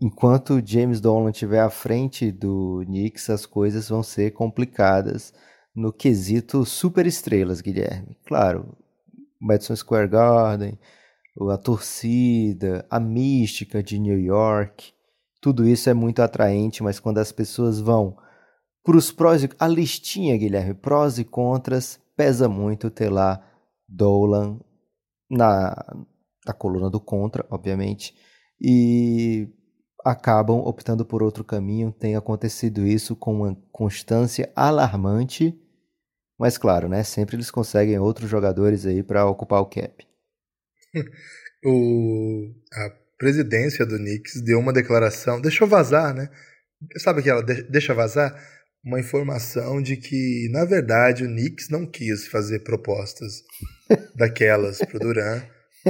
Enquanto 0.00 0.60
James 0.64 1.00
Dolan 1.00 1.30
estiver 1.30 1.60
à 1.60 1.70
frente 1.70 2.32
do 2.32 2.82
Knicks, 2.84 3.30
as 3.30 3.46
coisas 3.46 3.88
vão 3.88 4.02
ser 4.02 4.32
complicadas 4.32 5.32
no 5.74 5.92
quesito 5.92 6.64
superestrelas, 6.64 7.60
Guilherme. 7.60 8.16
Claro, 8.26 8.76
Madison 9.40 9.76
Square 9.76 10.08
Garden, 10.08 10.78
a 11.50 11.56
torcida, 11.56 12.84
a 12.90 12.98
mística 12.98 13.82
de 13.82 13.98
New 13.98 14.18
York, 14.18 14.92
tudo 15.40 15.66
isso 15.66 15.90
é 15.90 15.94
muito 15.94 16.22
atraente, 16.22 16.82
mas 16.82 17.00
quando 17.00 17.18
as 17.18 17.32
pessoas 17.32 17.80
vão 17.80 18.16
para 18.84 18.96
os 18.96 19.10
prós 19.10 19.42
e 19.42 19.50
a 19.58 19.66
listinha, 19.66 20.36
Guilherme, 20.36 20.74
prós 20.74 21.18
e 21.18 21.24
contras, 21.24 22.00
pesa 22.16 22.48
muito 22.48 22.90
ter 22.90 23.08
lá 23.08 23.44
Dolan 23.88 24.60
na 25.30 25.74
a 26.46 26.52
coluna 26.52 26.90
do 26.90 27.00
contra, 27.00 27.46
obviamente, 27.50 28.14
e 28.60 29.48
acabam 30.04 30.58
optando 30.58 31.04
por 31.04 31.22
outro 31.22 31.44
caminho. 31.44 31.92
Tem 31.92 32.16
acontecido 32.16 32.86
isso 32.86 33.14
com 33.14 33.34
uma 33.34 33.56
constância 33.70 34.50
alarmante, 34.54 35.54
mas 36.38 36.58
claro, 36.58 36.88
né? 36.88 37.02
Sempre 37.04 37.36
eles 37.36 37.50
conseguem 37.50 37.98
outros 37.98 38.28
jogadores 38.28 38.86
aí 38.86 39.02
para 39.02 39.26
ocupar 39.26 39.60
o 39.60 39.66
cap. 39.66 40.06
o, 41.64 42.52
a 42.72 42.90
presidência 43.18 43.86
do 43.86 43.96
Knicks 43.96 44.40
deu 44.42 44.58
uma 44.58 44.72
declaração, 44.72 45.40
deixou 45.40 45.68
vazar, 45.68 46.14
né? 46.14 46.28
Sabe 46.98 47.20
aquela 47.20 47.42
deixa 47.42 47.94
vazar? 47.94 48.36
Uma 48.84 48.98
informação 48.98 49.80
de 49.80 49.96
que, 49.96 50.48
na 50.50 50.64
verdade, 50.64 51.22
o 51.22 51.28
Knicks 51.28 51.68
não 51.68 51.86
quis 51.86 52.26
fazer 52.26 52.64
propostas 52.64 53.44
daquelas 54.16 54.78
pro 54.80 54.98
Duran 54.98 55.40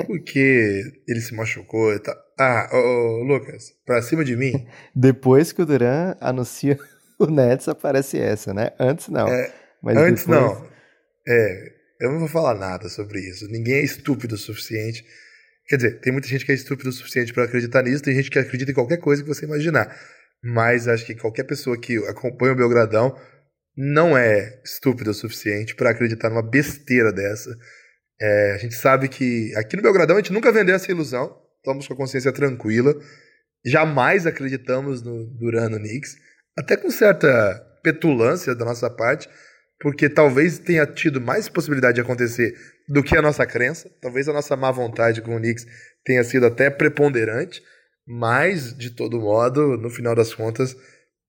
porque 0.06 0.82
ele 1.06 1.20
se 1.20 1.34
machucou 1.34 1.92
e 1.94 1.98
tal. 1.98 2.14
Ah, 2.38 2.68
ô, 2.72 2.76
ô, 2.76 3.22
Lucas, 3.24 3.72
pra 3.84 4.02
cima 4.02 4.24
de 4.24 4.36
mim. 4.36 4.66
Depois 4.94 5.52
que 5.52 5.62
o 5.62 5.66
Duran 5.66 6.16
anuncia 6.20 6.78
o 7.18 7.26
Nets, 7.26 7.68
aparece 7.68 8.18
essa, 8.18 8.52
né? 8.54 8.70
Antes 8.78 9.08
não. 9.08 9.28
É, 9.28 9.52
antes 9.88 10.24
depois... 10.24 10.40
não. 10.40 10.68
É, 11.28 11.72
eu 12.00 12.10
não 12.12 12.18
vou 12.18 12.28
falar 12.28 12.54
nada 12.54 12.88
sobre 12.88 13.20
isso. 13.20 13.46
Ninguém 13.48 13.74
é 13.74 13.84
estúpido 13.84 14.34
o 14.34 14.38
suficiente. 14.38 15.04
Quer 15.68 15.76
dizer, 15.76 16.00
tem 16.00 16.12
muita 16.12 16.26
gente 16.26 16.44
que 16.44 16.52
é 16.52 16.54
estúpido 16.54 16.90
o 16.90 16.92
suficiente 16.92 17.32
para 17.32 17.44
acreditar 17.44 17.82
nisso, 17.82 18.02
tem 18.02 18.14
gente 18.14 18.30
que 18.30 18.38
acredita 18.38 18.72
em 18.72 18.74
qualquer 18.74 18.98
coisa 18.98 19.22
que 19.22 19.28
você 19.28 19.44
imaginar. 19.44 19.96
Mas 20.42 20.88
acho 20.88 21.06
que 21.06 21.14
qualquer 21.14 21.44
pessoa 21.44 21.78
que 21.78 21.96
acompanha 22.08 22.52
o 22.52 22.56
Belgradão 22.56 23.16
não 23.76 24.18
é 24.18 24.60
estúpido 24.64 25.10
o 25.10 25.14
suficiente 25.14 25.74
para 25.74 25.90
acreditar 25.90 26.28
numa 26.28 26.42
besteira 26.42 27.12
dessa 27.12 27.56
é, 28.22 28.52
a 28.54 28.58
gente 28.58 28.76
sabe 28.76 29.08
que 29.08 29.52
aqui 29.56 29.76
no 29.76 29.82
Belgradão 29.82 30.16
a 30.16 30.20
gente 30.20 30.32
nunca 30.32 30.52
vendeu 30.52 30.76
essa 30.76 30.90
ilusão, 30.90 31.36
estamos 31.56 31.88
com 31.88 31.94
a 31.94 31.96
consciência 31.96 32.32
tranquila, 32.32 32.94
jamais 33.66 34.26
acreditamos 34.28 35.02
no 35.02 35.26
Durano 35.26 35.76
Knicks, 35.76 36.16
até 36.56 36.76
com 36.76 36.88
certa 36.88 37.28
petulância 37.82 38.54
da 38.54 38.64
nossa 38.64 38.88
parte, 38.88 39.28
porque 39.80 40.08
talvez 40.08 40.60
tenha 40.60 40.86
tido 40.86 41.20
mais 41.20 41.48
possibilidade 41.48 41.96
de 41.96 42.00
acontecer 42.00 42.54
do 42.88 43.02
que 43.02 43.16
a 43.16 43.22
nossa 43.22 43.44
crença. 43.44 43.90
Talvez 44.00 44.28
a 44.28 44.32
nossa 44.32 44.56
má 44.56 44.70
vontade 44.70 45.20
com 45.20 45.34
o 45.34 45.38
Knicks 45.38 45.66
tenha 46.04 46.22
sido 46.22 46.46
até 46.46 46.70
preponderante, 46.70 47.60
mas, 48.06 48.76
de 48.76 48.90
todo 48.90 49.20
modo, 49.20 49.76
no 49.76 49.90
final 49.90 50.14
das 50.14 50.32
contas, 50.32 50.76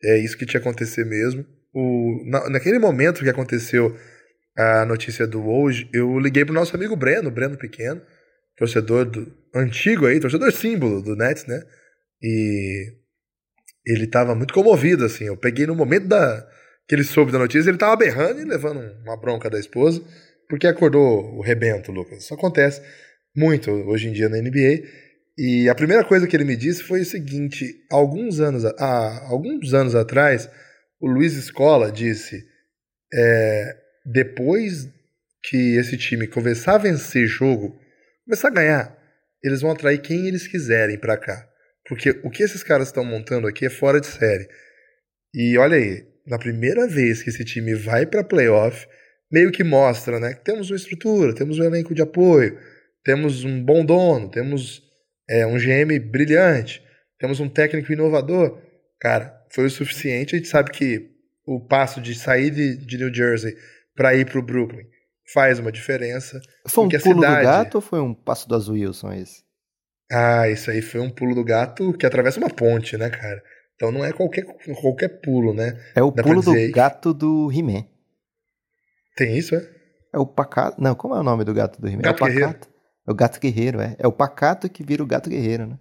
é 0.03 0.19
isso 0.19 0.37
que 0.37 0.45
tinha 0.45 0.61
acontecer 0.61 1.05
mesmo. 1.05 1.43
O, 1.73 2.23
na, 2.27 2.49
naquele 2.51 2.77
momento 2.77 3.23
que 3.23 3.29
aconteceu 3.29 3.97
a 4.57 4.85
notícia 4.85 5.25
do 5.25 5.47
hoje, 5.47 5.89
eu 5.93 6.19
liguei 6.19 6.45
pro 6.45 6.53
nosso 6.53 6.75
amigo 6.75 6.95
Breno, 6.95 7.31
Breno 7.31 7.57
Pequeno, 7.57 8.01
torcedor 8.55 9.05
do 9.05 9.31
antigo 9.53 10.05
aí, 10.05 10.19
torcedor 10.19 10.51
símbolo 10.51 11.01
do 11.01 11.15
Nets, 11.15 11.45
né? 11.45 11.63
E 12.21 12.93
ele 13.85 14.07
tava 14.07 14.35
muito 14.35 14.53
comovido, 14.53 15.03
assim. 15.03 15.25
Eu 15.25 15.37
peguei 15.37 15.65
no 15.65 15.75
momento 15.75 16.07
da 16.07 16.47
que 16.87 16.95
ele 16.95 17.03
soube 17.03 17.31
da 17.31 17.39
notícia, 17.39 17.69
ele 17.69 17.77
tava 17.77 17.95
berrando 17.95 18.41
e 18.41 18.45
levando 18.45 18.81
uma 19.03 19.15
bronca 19.15 19.49
da 19.49 19.57
esposa, 19.59 20.01
porque 20.49 20.67
acordou 20.67 21.33
o 21.37 21.41
rebento, 21.41 21.91
Lucas. 21.91 22.23
Isso 22.23 22.33
acontece 22.33 22.81
muito 23.35 23.71
hoje 23.71 24.09
em 24.09 24.11
dia 24.11 24.29
na 24.29 24.37
NBA. 24.37 24.83
E 25.37 25.67
a 25.69 25.75
primeira 25.75 26.03
coisa 26.03 26.27
que 26.27 26.35
ele 26.35 26.43
me 26.43 26.55
disse 26.55 26.83
foi 26.83 27.01
o 27.01 27.05
seguinte: 27.05 27.73
alguns 27.89 28.39
anos, 28.39 28.65
ah, 28.65 29.27
alguns 29.29 29.73
anos 29.73 29.95
atrás, 29.95 30.49
o 30.99 31.07
Luiz 31.07 31.33
Escola 31.35 31.91
disse: 31.91 32.45
é, 33.13 33.82
depois 34.05 34.89
que 35.43 35.77
esse 35.77 35.97
time 35.97 36.27
começar 36.27 36.75
a 36.75 36.79
vencer 36.79 37.27
jogo, 37.27 37.77
começar 38.25 38.47
a 38.47 38.51
ganhar, 38.51 38.97
eles 39.43 39.61
vão 39.61 39.71
atrair 39.71 40.01
quem 40.01 40.27
eles 40.27 40.47
quiserem 40.47 40.97
para 40.97 41.17
cá. 41.17 41.47
Porque 41.85 42.11
o 42.23 42.29
que 42.29 42.43
esses 42.43 42.63
caras 42.63 42.87
estão 42.87 43.03
montando 43.03 43.47
aqui 43.47 43.65
é 43.65 43.69
fora 43.69 43.99
de 43.99 44.07
série. 44.07 44.47
E 45.33 45.57
olha 45.57 45.75
aí, 45.75 46.05
na 46.25 46.37
primeira 46.37 46.87
vez 46.87 47.21
que 47.21 47.29
esse 47.29 47.43
time 47.43 47.75
vai 47.75 48.05
para 48.05 48.23
playoff, 48.23 48.87
meio 49.29 49.51
que 49.51 49.63
mostra, 49.63 50.19
né, 50.19 50.33
que 50.33 50.43
temos 50.45 50.69
uma 50.69 50.77
estrutura, 50.77 51.35
temos 51.35 51.59
um 51.59 51.63
elenco 51.63 51.93
de 51.93 52.01
apoio, 52.01 52.57
temos 53.03 53.43
um 53.43 53.61
bom 53.61 53.83
dono, 53.83 54.29
temos 54.29 54.81
é, 55.29 55.45
um 55.45 55.57
GM 55.57 55.99
brilhante, 55.99 56.81
temos 57.19 57.39
um 57.39 57.49
técnico 57.49 57.91
inovador. 57.91 58.61
Cara, 58.99 59.33
foi 59.51 59.65
o 59.65 59.69
suficiente. 59.69 60.35
A 60.35 60.37
gente 60.37 60.47
sabe 60.47 60.71
que 60.71 61.09
o 61.45 61.59
passo 61.59 61.99
de 61.99 62.15
sair 62.15 62.51
de, 62.51 62.77
de 62.77 62.97
New 62.97 63.13
Jersey 63.13 63.55
para 63.95 64.15
ir 64.15 64.25
para 64.25 64.39
o 64.39 64.43
Brooklyn 64.43 64.85
faz 65.31 65.59
uma 65.59 65.71
diferença. 65.71 66.39
Foi 66.67 66.85
um 66.85 66.89
pulo 66.89 67.01
cidade... 67.01 67.35
do 67.35 67.43
gato 67.43 67.75
ou 67.75 67.81
foi 67.81 67.99
um 67.99 68.13
passo 68.13 68.47
do 68.47 68.55
Azul 68.55 68.75
Wilson 68.75 69.13
esse? 69.13 69.43
Ah, 70.11 70.49
isso 70.49 70.69
aí 70.69 70.81
foi 70.81 70.99
um 70.99 71.09
pulo 71.09 71.33
do 71.33 71.43
gato 71.43 71.93
que 71.93 72.05
atravessa 72.05 72.39
uma 72.39 72.49
ponte, 72.49 72.97
né, 72.97 73.09
cara? 73.09 73.41
Então 73.75 73.91
não 73.91 74.05
é 74.05 74.13
qualquer, 74.13 74.43
qualquer 74.79 75.21
pulo, 75.21 75.53
né? 75.53 75.79
É 75.95 76.03
o 76.03 76.11
Dá 76.11 76.23
pulo 76.23 76.41
do 76.41 76.53
gato 76.71 77.13
do 77.13 77.51
He-Man. 77.51 77.85
Tem 79.15 79.37
isso, 79.37 79.55
é? 79.55 79.69
É 80.13 80.19
o 80.19 80.25
pacato. 80.25 80.81
Não, 80.81 80.93
como 80.93 81.15
é 81.15 81.19
o 81.19 81.23
nome 81.23 81.43
do 81.43 81.53
gato 81.53 81.81
do 81.81 81.87
He-Man? 81.87 82.03
É 82.05 82.11
o 82.11 82.15
Guerreiro. 82.15 82.59
É 83.05 83.11
o 83.11 83.15
gato 83.15 83.39
guerreiro, 83.39 83.81
é. 83.81 83.95
É 83.99 84.07
o 84.07 84.13
pacato 84.13 84.69
que 84.69 84.83
vira 84.83 85.03
o 85.03 85.07
gato 85.07 85.29
guerreiro, 85.29 85.67
né? 85.67 85.77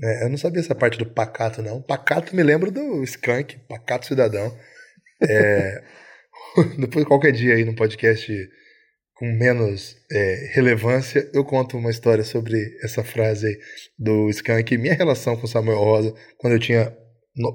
É, 0.00 0.24
eu 0.24 0.28
não 0.28 0.36
sabia 0.36 0.60
essa 0.60 0.74
parte 0.74 0.98
do 0.98 1.06
pacato, 1.06 1.62
não. 1.62 1.80
Pacato 1.80 2.34
me 2.34 2.42
lembra 2.42 2.70
do 2.70 3.02
Skunk, 3.02 3.58
pacato 3.68 4.06
cidadão. 4.06 4.56
É, 5.22 5.82
depois, 6.78 7.04
qualquer 7.04 7.32
dia 7.32 7.54
aí 7.54 7.64
no 7.64 7.74
podcast 7.74 8.32
com 9.14 9.26
menos 9.26 9.96
é, 10.10 10.50
relevância, 10.52 11.28
eu 11.32 11.44
conto 11.44 11.76
uma 11.76 11.90
história 11.90 12.24
sobre 12.24 12.58
essa 12.82 13.04
frase 13.04 13.46
aí 13.46 13.58
do 13.96 14.28
Skank 14.30 14.76
minha 14.76 14.94
relação 14.94 15.36
com 15.36 15.46
Samuel 15.46 15.78
Rosa 15.78 16.14
quando 16.36 16.54
eu 16.54 16.58
tinha 16.58 16.96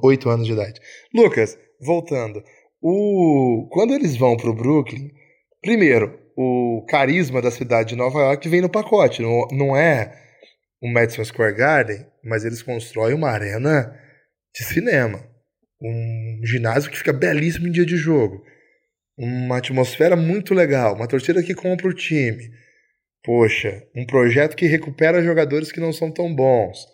8 0.01 0.29
anos 0.29 0.47
de 0.47 0.53
idade. 0.53 0.79
Lucas, 1.13 1.57
voltando. 1.81 2.41
O... 2.81 3.67
Quando 3.71 3.93
eles 3.93 4.15
vão 4.15 4.37
pro 4.37 4.55
Brooklyn, 4.55 5.11
primeiro, 5.61 6.17
o 6.35 6.85
carisma 6.87 7.41
da 7.41 7.51
cidade 7.51 7.89
de 7.89 7.95
Nova 7.97 8.19
York 8.19 8.47
vem 8.47 8.61
no 8.61 8.69
pacote. 8.69 9.21
Não, 9.21 9.45
não 9.51 9.75
é 9.75 10.13
o 10.81 10.87
Madison 10.87 11.25
Square 11.25 11.55
Garden, 11.55 12.05
mas 12.23 12.45
eles 12.45 12.61
constroem 12.61 13.13
uma 13.13 13.29
arena 13.29 13.93
de 14.55 14.63
cinema. 14.63 15.25
Um 15.81 16.41
ginásio 16.45 16.89
que 16.89 16.97
fica 16.97 17.11
belíssimo 17.11 17.67
em 17.67 17.71
dia 17.71 17.85
de 17.85 17.97
jogo 17.97 18.41
uma 19.19 19.57
atmosfera 19.57 20.15
muito 20.15 20.53
legal, 20.53 20.95
uma 20.95 21.07
torcida 21.07 21.43
que 21.43 21.53
compra 21.53 21.89
o 21.89 21.93
time. 21.93 22.49
Poxa, 23.21 23.83
um 23.93 24.05
projeto 24.05 24.55
que 24.55 24.65
recupera 24.65 25.21
jogadores 25.21 25.73
que 25.73 25.81
não 25.81 25.91
são 25.91 26.09
tão 26.09 26.33
bons. 26.33 26.87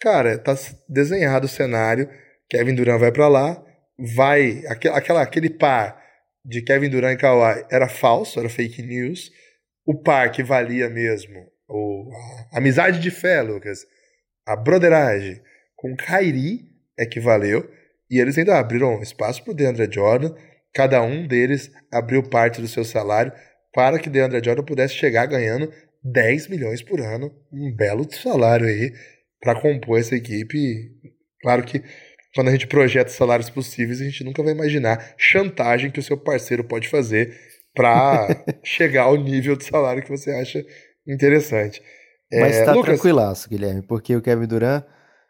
Cara, 0.00 0.38
tá 0.38 0.54
desenhado 0.88 1.46
o 1.46 1.48
cenário. 1.48 2.08
Kevin 2.48 2.76
Durant 2.76 3.00
vai 3.00 3.10
para 3.10 3.26
lá, 3.26 3.60
vai 3.98 4.62
aquela 4.68 5.22
aquele 5.22 5.50
par 5.50 6.00
de 6.44 6.62
Kevin 6.62 6.90
Durant 6.90 7.14
e 7.14 7.20
Kawhi 7.20 7.64
era 7.70 7.88
falso, 7.88 8.38
era 8.38 8.48
fake 8.48 8.82
news. 8.82 9.32
O 9.84 10.00
par 10.00 10.30
que 10.30 10.44
valia 10.44 10.88
mesmo, 10.88 11.44
o, 11.68 12.08
a 12.52 12.58
amizade 12.58 13.00
de 13.00 13.10
fé, 13.10 13.42
Lucas, 13.42 13.80
a 14.46 14.54
broderagem 14.54 15.40
com 15.74 15.96
Kyrie 15.96 16.68
é 16.96 17.04
que 17.04 17.18
valeu. 17.18 17.68
E 18.08 18.20
eles 18.20 18.38
ainda 18.38 18.58
abriram 18.58 19.02
espaço 19.02 19.42
pro 19.42 19.54
DeAndre 19.54 19.92
Jordan 19.92 20.32
Cada 20.74 21.02
um 21.02 21.26
deles 21.26 21.70
abriu 21.92 22.22
parte 22.22 22.60
do 22.60 22.68
seu 22.68 22.84
salário 22.84 23.32
para 23.72 23.98
que 23.98 24.10
DeAndre 24.10 24.42
Jordan 24.44 24.64
pudesse 24.64 24.94
chegar 24.94 25.26
ganhando 25.26 25.72
10 26.02 26.48
milhões 26.48 26.82
por 26.82 27.00
ano, 27.00 27.32
um 27.52 27.74
belo 27.74 28.06
salário 28.10 28.66
aí 28.66 28.92
para 29.40 29.60
compor 29.60 29.98
essa 29.98 30.14
equipe. 30.14 30.90
Claro 31.40 31.64
que 31.64 31.82
quando 32.34 32.48
a 32.48 32.50
gente 32.52 32.66
projeta 32.66 33.10
salários 33.10 33.48
possíveis, 33.48 34.00
a 34.00 34.04
gente 34.04 34.24
nunca 34.24 34.42
vai 34.42 34.52
imaginar 34.52 35.14
chantagem 35.16 35.90
que 35.90 36.00
o 36.00 36.02
seu 36.02 36.16
parceiro 36.16 36.64
pode 36.64 36.88
fazer 36.88 37.34
para 37.74 38.28
chegar 38.62 39.04
ao 39.04 39.16
nível 39.16 39.56
de 39.56 39.64
salário 39.64 40.02
que 40.02 40.10
você 40.10 40.32
acha 40.32 40.64
interessante. 41.06 41.80
Mas 42.32 42.56
é, 42.56 42.64
tá 42.64 42.72
Lucas... 42.72 42.94
tranquilaço, 42.94 43.48
Guilherme, 43.48 43.82
porque 43.82 44.16
o 44.16 44.22
Kevin 44.22 44.46
Durant, 44.46 44.84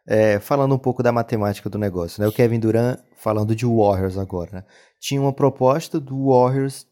é, 0.06 0.38
falando 0.38 0.74
um 0.74 0.78
pouco 0.78 1.02
da 1.02 1.12
matemática 1.12 1.70
do 1.70 1.78
negócio, 1.78 2.20
né? 2.20 2.28
O 2.28 2.32
Kevin 2.32 2.60
Durant, 2.60 2.98
falando 3.16 3.54
de 3.54 3.64
Warriors 3.64 4.18
agora, 4.18 4.50
né? 4.52 4.64
tinha 5.04 5.20
uma 5.20 5.34
proposta 5.34 6.00
do 6.00 6.30
Warriors 6.30 6.86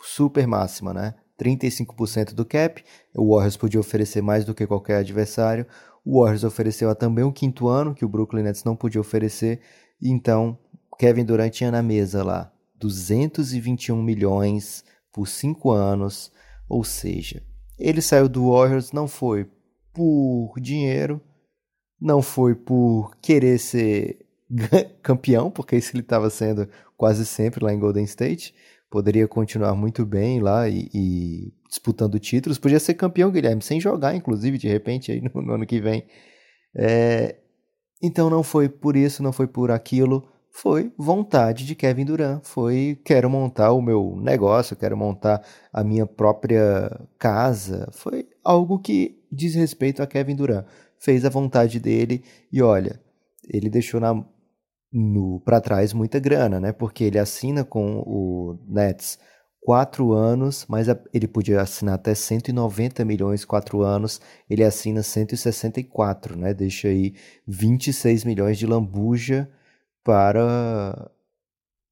super 0.00 0.46
máxima, 0.46 0.94
né? 0.94 1.14
35% 1.36 2.32
do 2.32 2.44
cap, 2.44 2.84
o 3.16 3.34
Warriors 3.34 3.56
podia 3.56 3.80
oferecer 3.80 4.22
mais 4.22 4.44
do 4.44 4.54
que 4.54 4.66
qualquer 4.66 4.98
adversário. 4.98 5.66
O 6.04 6.20
Warriors 6.20 6.44
ofereceu 6.44 6.94
também 6.94 7.24
um 7.24 7.32
quinto 7.32 7.66
ano, 7.66 7.94
que 7.94 8.04
o 8.04 8.08
Brooklyn 8.08 8.44
Nets 8.44 8.62
não 8.62 8.76
podia 8.76 9.00
oferecer. 9.00 9.60
Então, 10.00 10.56
Kevin 10.96 11.24
Durant 11.24 11.52
tinha 11.52 11.70
na 11.72 11.82
mesa 11.82 12.22
lá 12.22 12.52
221 12.78 14.00
milhões 14.00 14.84
por 15.12 15.26
cinco 15.26 15.72
anos. 15.72 16.30
Ou 16.68 16.84
seja, 16.84 17.42
ele 17.78 18.00
saiu 18.00 18.28
do 18.28 18.52
Warriors 18.52 18.92
não 18.92 19.08
foi 19.08 19.50
por 19.92 20.54
dinheiro, 20.60 21.20
não 22.00 22.22
foi 22.22 22.54
por 22.54 23.14
querer 23.20 23.58
ser 23.58 24.24
campeão, 25.02 25.50
porque 25.50 25.76
isso 25.76 25.94
ele 25.94 26.02
estava 26.02 26.30
sendo 26.30 26.68
quase 26.96 27.26
sempre 27.26 27.64
lá 27.64 27.72
em 27.72 27.78
Golden 27.78 28.04
State. 28.04 28.54
Poderia 28.90 29.28
continuar 29.28 29.74
muito 29.74 30.04
bem 30.04 30.40
lá 30.40 30.68
e, 30.68 30.90
e, 30.92 31.52
disputando 31.68 32.18
títulos. 32.18 32.58
Podia 32.58 32.80
ser 32.80 32.94
campeão, 32.94 33.30
Guilherme, 33.30 33.62
sem 33.62 33.80
jogar, 33.80 34.16
inclusive, 34.16 34.58
de 34.58 34.66
repente, 34.66 35.12
aí 35.12 35.20
no, 35.20 35.42
no 35.42 35.54
ano 35.54 35.66
que 35.66 35.80
vem. 35.80 36.04
É... 36.74 37.36
Então 38.02 38.30
não 38.30 38.42
foi 38.42 38.68
por 38.68 38.96
isso, 38.96 39.22
não 39.22 39.32
foi 39.32 39.46
por 39.46 39.70
aquilo. 39.70 40.26
Foi 40.50 40.92
vontade 40.98 41.64
de 41.64 41.76
Kevin 41.76 42.04
Durant. 42.04 42.44
Foi 42.44 42.98
quero 43.04 43.30
montar 43.30 43.72
o 43.72 43.80
meu 43.80 44.16
negócio, 44.20 44.74
quero 44.74 44.96
montar 44.96 45.42
a 45.72 45.84
minha 45.84 46.06
própria 46.06 47.00
casa. 47.18 47.88
Foi 47.92 48.26
algo 48.42 48.78
que 48.78 49.22
diz 49.30 49.54
respeito 49.54 50.02
a 50.02 50.06
Kevin 50.06 50.34
Durant. 50.34 50.66
Fez 51.00 51.24
a 51.24 51.30
vontade 51.30 51.80
dele 51.80 52.22
e 52.52 52.62
olha, 52.62 53.00
ele 53.48 53.70
deixou 53.70 54.00
na 54.00 54.24
para 55.44 55.60
trás 55.60 55.92
muita 55.92 56.18
grana, 56.18 56.58
né? 56.58 56.72
Porque 56.72 57.04
ele 57.04 57.18
assina 57.18 57.64
com 57.64 57.98
o 58.00 58.58
Nets 58.66 59.18
quatro 59.60 60.12
anos, 60.12 60.66
mas 60.68 60.88
ele 61.12 61.28
podia 61.28 61.60
assinar 61.60 61.94
até 61.94 62.14
190 62.14 63.04
milhões 63.04 63.44
quatro 63.44 63.82
anos, 63.82 64.20
ele 64.48 64.64
assina 64.64 65.02
164, 65.02 66.36
né? 66.36 66.52
Deixa 66.54 66.88
aí 66.88 67.14
26 67.46 68.24
milhões 68.24 68.58
de 68.58 68.66
lambuja 68.66 69.48
para 70.02 71.10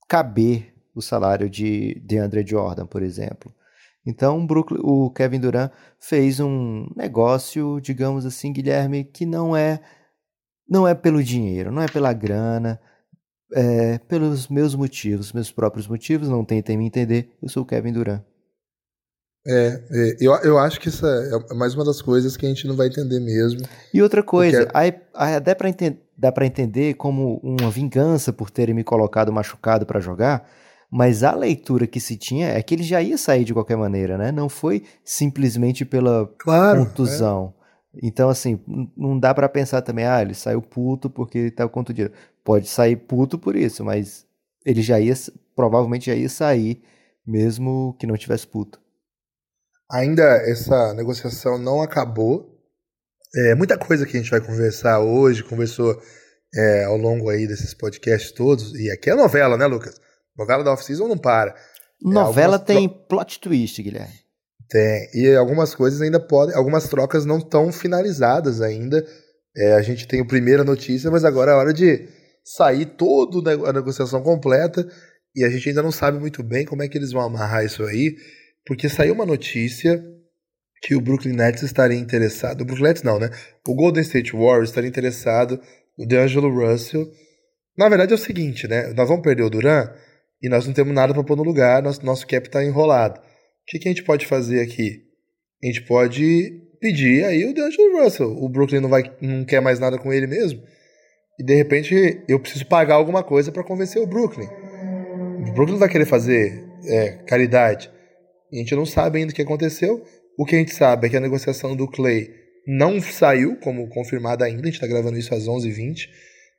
caber 0.08 0.74
o 0.94 1.02
salário 1.02 1.48
de 1.48 2.00
DeAndre 2.04 2.44
Jordan, 2.46 2.86
por 2.86 3.02
exemplo. 3.02 3.54
Então, 4.06 4.46
o 4.82 5.10
Kevin 5.10 5.40
Durant 5.40 5.70
fez 6.00 6.40
um 6.40 6.86
negócio, 6.96 7.80
digamos 7.80 8.24
assim, 8.24 8.52
Guilherme, 8.52 9.04
que 9.04 9.26
não 9.26 9.56
é 9.56 9.80
não 10.68 10.86
é 10.86 10.94
pelo 10.94 11.22
dinheiro, 11.22 11.72
não 11.72 11.82
é 11.82 11.88
pela 11.88 12.12
grana, 12.12 12.78
é, 13.54 13.98
pelos 13.98 14.48
meus 14.48 14.74
motivos, 14.74 15.32
meus 15.32 15.50
próprios 15.50 15.86
motivos, 15.86 16.28
não 16.28 16.44
tentem 16.44 16.76
me 16.76 16.86
entender, 16.86 17.30
eu 17.42 17.48
sou 17.48 17.62
o 17.62 17.66
Kevin 17.66 17.92
Durant. 17.92 18.22
É, 19.46 19.82
é, 19.90 20.16
eu, 20.20 20.34
eu 20.42 20.58
acho 20.58 20.78
que 20.78 20.88
isso 20.88 21.06
é 21.06 21.54
mais 21.54 21.74
uma 21.74 21.84
das 21.84 22.02
coisas 22.02 22.36
que 22.36 22.44
a 22.44 22.48
gente 22.50 22.66
não 22.66 22.76
vai 22.76 22.88
entender 22.88 23.18
mesmo. 23.18 23.60
E 23.94 24.02
outra 24.02 24.22
coisa, 24.22 24.66
porque... 24.66 24.76
aí, 24.76 24.92
aí 25.14 25.40
dá 25.40 26.32
para 26.32 26.46
entender 26.46 26.94
como 26.94 27.38
uma 27.42 27.70
vingança 27.70 28.30
por 28.30 28.50
terem 28.50 28.74
me 28.74 28.84
colocado 28.84 29.32
machucado 29.32 29.86
para 29.86 30.00
jogar, 30.00 30.46
Mas 30.90 31.22
a 31.22 31.34
leitura 31.34 31.86
que 31.86 32.00
se 32.00 32.16
tinha 32.16 32.48
é 32.48 32.62
que 32.62 32.74
ele 32.74 32.82
já 32.82 33.02
ia 33.02 33.18
sair 33.18 33.44
de 33.44 33.52
qualquer 33.52 33.76
maneira, 33.76 34.16
né? 34.16 34.32
Não 34.32 34.48
foi 34.48 34.84
simplesmente 35.04 35.84
pela 35.84 36.26
claro, 36.38 36.86
contusão. 36.86 37.54
É. 37.94 38.00
Então, 38.02 38.28
assim, 38.28 38.60
não 38.96 39.18
dá 39.18 39.34
para 39.34 39.48
pensar 39.48 39.82
também, 39.82 40.06
ah, 40.06 40.22
ele 40.22 40.34
saiu 40.34 40.62
puto 40.62 41.10
porque 41.10 41.38
ele 41.38 41.50
tava 41.50 41.68
contundido. 41.68 42.12
Pode 42.42 42.68
sair 42.68 42.96
puto 42.96 43.38
por 43.38 43.54
isso, 43.54 43.84
mas 43.84 44.26
ele 44.64 44.80
já 44.80 44.98
ia, 44.98 45.14
provavelmente 45.54 46.06
já 46.06 46.14
ia 46.14 46.28
sair, 46.28 46.82
mesmo 47.26 47.94
que 47.98 48.06
não 48.06 48.16
tivesse 48.16 48.46
puto. 48.46 48.80
Ainda 49.90 50.22
essa 50.22 50.94
negociação 50.94 51.58
não 51.58 51.82
acabou. 51.82 52.54
É, 53.34 53.54
muita 53.54 53.76
coisa 53.76 54.06
que 54.06 54.16
a 54.16 54.20
gente 54.20 54.30
vai 54.30 54.40
conversar 54.40 55.00
hoje, 55.00 55.44
conversou 55.44 56.00
é, 56.54 56.84
ao 56.84 56.96
longo 56.96 57.28
aí 57.28 57.46
desses 57.46 57.74
podcasts 57.74 58.32
todos. 58.32 58.74
E 58.74 58.90
aqui 58.90 59.10
é 59.10 59.14
novela, 59.14 59.56
né, 59.56 59.66
Lucas? 59.66 60.00
Novela 60.38 60.62
da 60.62 60.72
off-season 60.72 61.08
não 61.08 61.18
para. 61.18 61.50
É, 61.50 61.54
novela 62.00 62.56
é, 62.56 62.58
tem 62.60 62.88
plot 62.88 63.40
twist, 63.40 63.82
Guilherme. 63.82 64.14
Tem. 64.68 65.10
E 65.14 65.34
algumas 65.34 65.74
coisas 65.74 66.00
ainda 66.00 66.20
podem. 66.20 66.54
Algumas 66.54 66.88
trocas 66.88 67.24
não 67.24 67.38
estão 67.38 67.72
finalizadas 67.72 68.60
ainda. 68.60 69.04
É, 69.56 69.72
a 69.72 69.82
gente 69.82 70.06
tem 70.06 70.20
a 70.20 70.24
primeira 70.26 70.62
notícia, 70.62 71.10
mas 71.10 71.24
agora 71.24 71.50
é 71.50 71.54
hora 71.54 71.72
de 71.72 72.08
sair 72.44 72.86
toda 72.86 73.52
a 73.52 73.72
negociação 73.72 74.22
completa. 74.22 74.86
E 75.34 75.44
a 75.44 75.50
gente 75.50 75.68
ainda 75.68 75.82
não 75.82 75.90
sabe 75.90 76.18
muito 76.18 76.42
bem 76.42 76.64
como 76.64 76.82
é 76.82 76.88
que 76.88 76.96
eles 76.96 77.12
vão 77.12 77.22
amarrar 77.22 77.64
isso 77.64 77.82
aí. 77.82 78.14
Porque 78.64 78.88
saiu 78.88 79.14
uma 79.14 79.26
notícia 79.26 80.02
que 80.82 80.94
o 80.94 81.00
Brooklyn 81.00 81.34
Nets 81.34 81.62
estaria 81.62 81.98
interessado. 81.98 82.60
O 82.60 82.64
Brooklyn 82.64 82.88
Nets 82.88 83.02
não, 83.02 83.18
né? 83.18 83.30
O 83.66 83.74
Golden 83.74 84.02
State 84.02 84.32
Warriors 84.32 84.68
estaria 84.68 84.88
interessado 84.88 85.60
o 85.96 86.06
DeAngelo 86.06 86.48
Russell. 86.48 87.10
Na 87.76 87.88
verdade 87.88 88.12
é 88.12 88.14
o 88.14 88.18
seguinte, 88.18 88.68
né? 88.68 88.92
Nós 88.94 89.08
vamos 89.08 89.22
perder 89.22 89.42
o 89.42 89.50
Duran 89.50 89.88
e 90.42 90.48
nós 90.48 90.66
não 90.66 90.72
temos 90.72 90.94
nada 90.94 91.12
para 91.12 91.24
pôr 91.24 91.36
no 91.36 91.42
lugar, 91.42 91.82
nosso, 91.82 92.04
nosso 92.04 92.26
cap 92.26 92.46
está 92.46 92.64
enrolado. 92.64 93.18
O 93.18 93.22
que, 93.66 93.78
que 93.78 93.88
a 93.88 93.92
gente 93.92 94.04
pode 94.04 94.26
fazer 94.26 94.60
aqui? 94.60 95.02
A 95.62 95.66
gente 95.66 95.82
pode 95.82 96.62
pedir 96.80 97.24
aí 97.24 97.44
o 97.44 97.52
DeAngelo 97.52 98.02
Russell. 98.02 98.30
O 98.30 98.48
Brooklyn 98.48 98.80
não, 98.80 98.88
vai, 98.88 99.02
não 99.20 99.44
quer 99.44 99.60
mais 99.60 99.78
nada 99.78 99.98
com 99.98 100.12
ele 100.12 100.26
mesmo. 100.26 100.62
E 101.38 101.44
de 101.44 101.54
repente 101.54 102.24
eu 102.28 102.40
preciso 102.40 102.66
pagar 102.66 102.94
alguma 102.94 103.22
coisa 103.22 103.52
para 103.52 103.64
convencer 103.64 104.00
o 104.00 104.06
Brooklyn. 104.06 104.48
O 105.48 105.52
Brooklyn 105.52 105.78
vai 105.78 105.88
querer 105.88 106.06
fazer 106.06 106.64
é, 106.86 107.10
caridade. 107.26 107.90
E 108.50 108.56
a 108.56 108.60
gente 108.60 108.74
não 108.74 108.86
sabe 108.86 109.18
ainda 109.18 109.32
o 109.32 109.34
que 109.34 109.42
aconteceu. 109.42 110.02
O 110.38 110.44
que 110.44 110.54
a 110.54 110.58
gente 110.58 110.74
sabe 110.74 111.06
é 111.06 111.10
que 111.10 111.16
a 111.16 111.20
negociação 111.20 111.76
do 111.76 111.88
Clay 111.88 112.30
não 112.66 113.00
saiu 113.00 113.56
como 113.56 113.88
confirmada 113.88 114.44
ainda, 114.44 114.62
a 114.62 114.66
gente 114.66 114.74
está 114.74 114.86
gravando 114.86 115.18
isso 115.18 115.34
às 115.34 115.44
11h20 115.46 116.08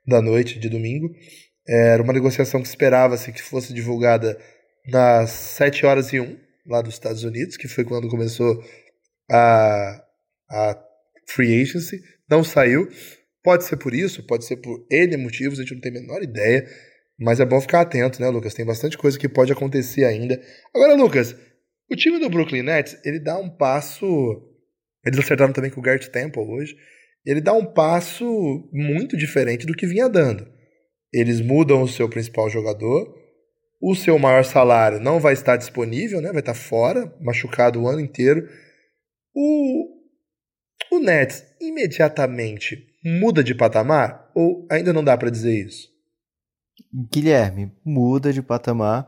da 0.07 0.21
noite 0.21 0.59
de 0.59 0.67
domingo. 0.67 1.09
Era 1.69 2.01
uma 2.01 2.13
negociação 2.13 2.61
que 2.61 2.67
esperava-se 2.67 3.31
que 3.31 3.41
fosse 3.41 3.73
divulgada 3.73 4.39
nas 4.87 5.29
7 5.29 5.85
horas 5.85 6.11
e 6.13 6.19
1, 6.19 6.37
lá 6.65 6.81
dos 6.81 6.95
Estados 6.95 7.23
Unidos, 7.23 7.57
que 7.57 7.67
foi 7.67 7.83
quando 7.83 8.09
começou 8.09 8.63
a, 9.29 10.03
a 10.49 10.83
free 11.27 11.61
agency. 11.61 12.01
Não 12.29 12.43
saiu. 12.43 12.89
Pode 13.43 13.65
ser 13.65 13.77
por 13.77 13.93
isso, 13.93 14.25
pode 14.25 14.45
ser 14.45 14.57
por 14.57 14.85
N 14.91 15.17
motivos, 15.17 15.59
a 15.59 15.61
gente 15.61 15.75
não 15.75 15.81
tem 15.81 15.91
a 15.91 16.01
menor 16.01 16.23
ideia. 16.23 16.67
Mas 17.19 17.39
é 17.39 17.45
bom 17.45 17.59
ficar 17.61 17.81
atento, 17.81 18.21
né, 18.21 18.29
Lucas? 18.29 18.53
Tem 18.53 18.65
bastante 18.65 18.97
coisa 18.97 19.19
que 19.19 19.29
pode 19.29 19.51
acontecer 19.51 20.05
ainda. 20.05 20.41
Agora, 20.73 20.95
Lucas, 20.95 21.35
o 21.91 21.95
time 21.95 22.19
do 22.19 22.29
Brooklyn 22.29 22.63
Nets, 22.63 22.97
ele 23.05 23.19
dá 23.19 23.37
um 23.37 23.49
passo 23.49 24.49
eles 25.05 25.19
acertaram 25.19 25.53
também 25.53 25.71
com 25.71 25.81
o 25.81 25.83
Gert 25.83 26.07
Temple 26.07 26.41
hoje. 26.41 26.75
Ele 27.25 27.41
dá 27.41 27.53
um 27.53 27.65
passo 27.65 28.69
muito 28.71 29.17
diferente 29.17 29.65
do 29.65 29.73
que 29.73 29.87
vinha 29.87 30.09
dando. 30.09 30.47
Eles 31.11 31.41
mudam 31.41 31.81
o 31.81 31.87
seu 31.87 32.07
principal 32.09 32.49
jogador, 32.49 33.15
o 33.81 33.95
seu 33.95 34.19
maior 34.19 34.43
salário 34.43 34.99
não 34.99 35.19
vai 35.19 35.33
estar 35.33 35.55
disponível, 35.55 36.21
né? 36.21 36.31
vai 36.31 36.41
estar 36.41 36.53
fora, 36.53 37.13
machucado 37.21 37.81
o 37.81 37.87
ano 37.87 38.01
inteiro. 38.01 38.47
O, 39.33 39.87
o 40.91 40.99
Nets 40.99 41.43
imediatamente 41.61 42.85
muda 43.03 43.43
de 43.43 43.55
patamar 43.55 44.29
ou 44.35 44.67
ainda 44.69 44.91
não 44.91 45.03
dá 45.03 45.17
para 45.17 45.29
dizer 45.29 45.65
isso? 45.65 45.87
Guilherme, 47.11 47.71
muda 47.85 48.33
de 48.33 48.41
patamar. 48.41 49.07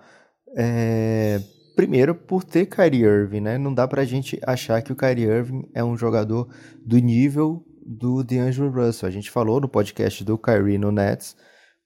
É 0.56 1.40
primeiro 1.76 2.14
por 2.14 2.44
ter 2.44 2.68
Kyrie 2.68 3.04
Irving, 3.04 3.42
né? 3.42 3.58
Não 3.58 3.74
dá 3.74 3.88
pra 3.88 4.06
gente 4.06 4.40
achar 4.46 4.82
que 4.82 4.92
o 4.92 4.96
Kyrie 4.96 5.26
Irving 5.26 5.70
é 5.74 5.84
um 5.84 5.98
jogador 5.98 6.48
do 6.86 6.98
nível 7.00 7.66
do 7.84 8.24
DeAngelo 8.24 8.70
Russell. 8.70 9.10
A 9.10 9.12
gente 9.12 9.32
falou 9.32 9.60
no 9.60 9.68
podcast 9.68 10.24
do 10.24 10.38
Kyrie 10.38 10.78
no 10.78 10.92
Nets 10.92 11.36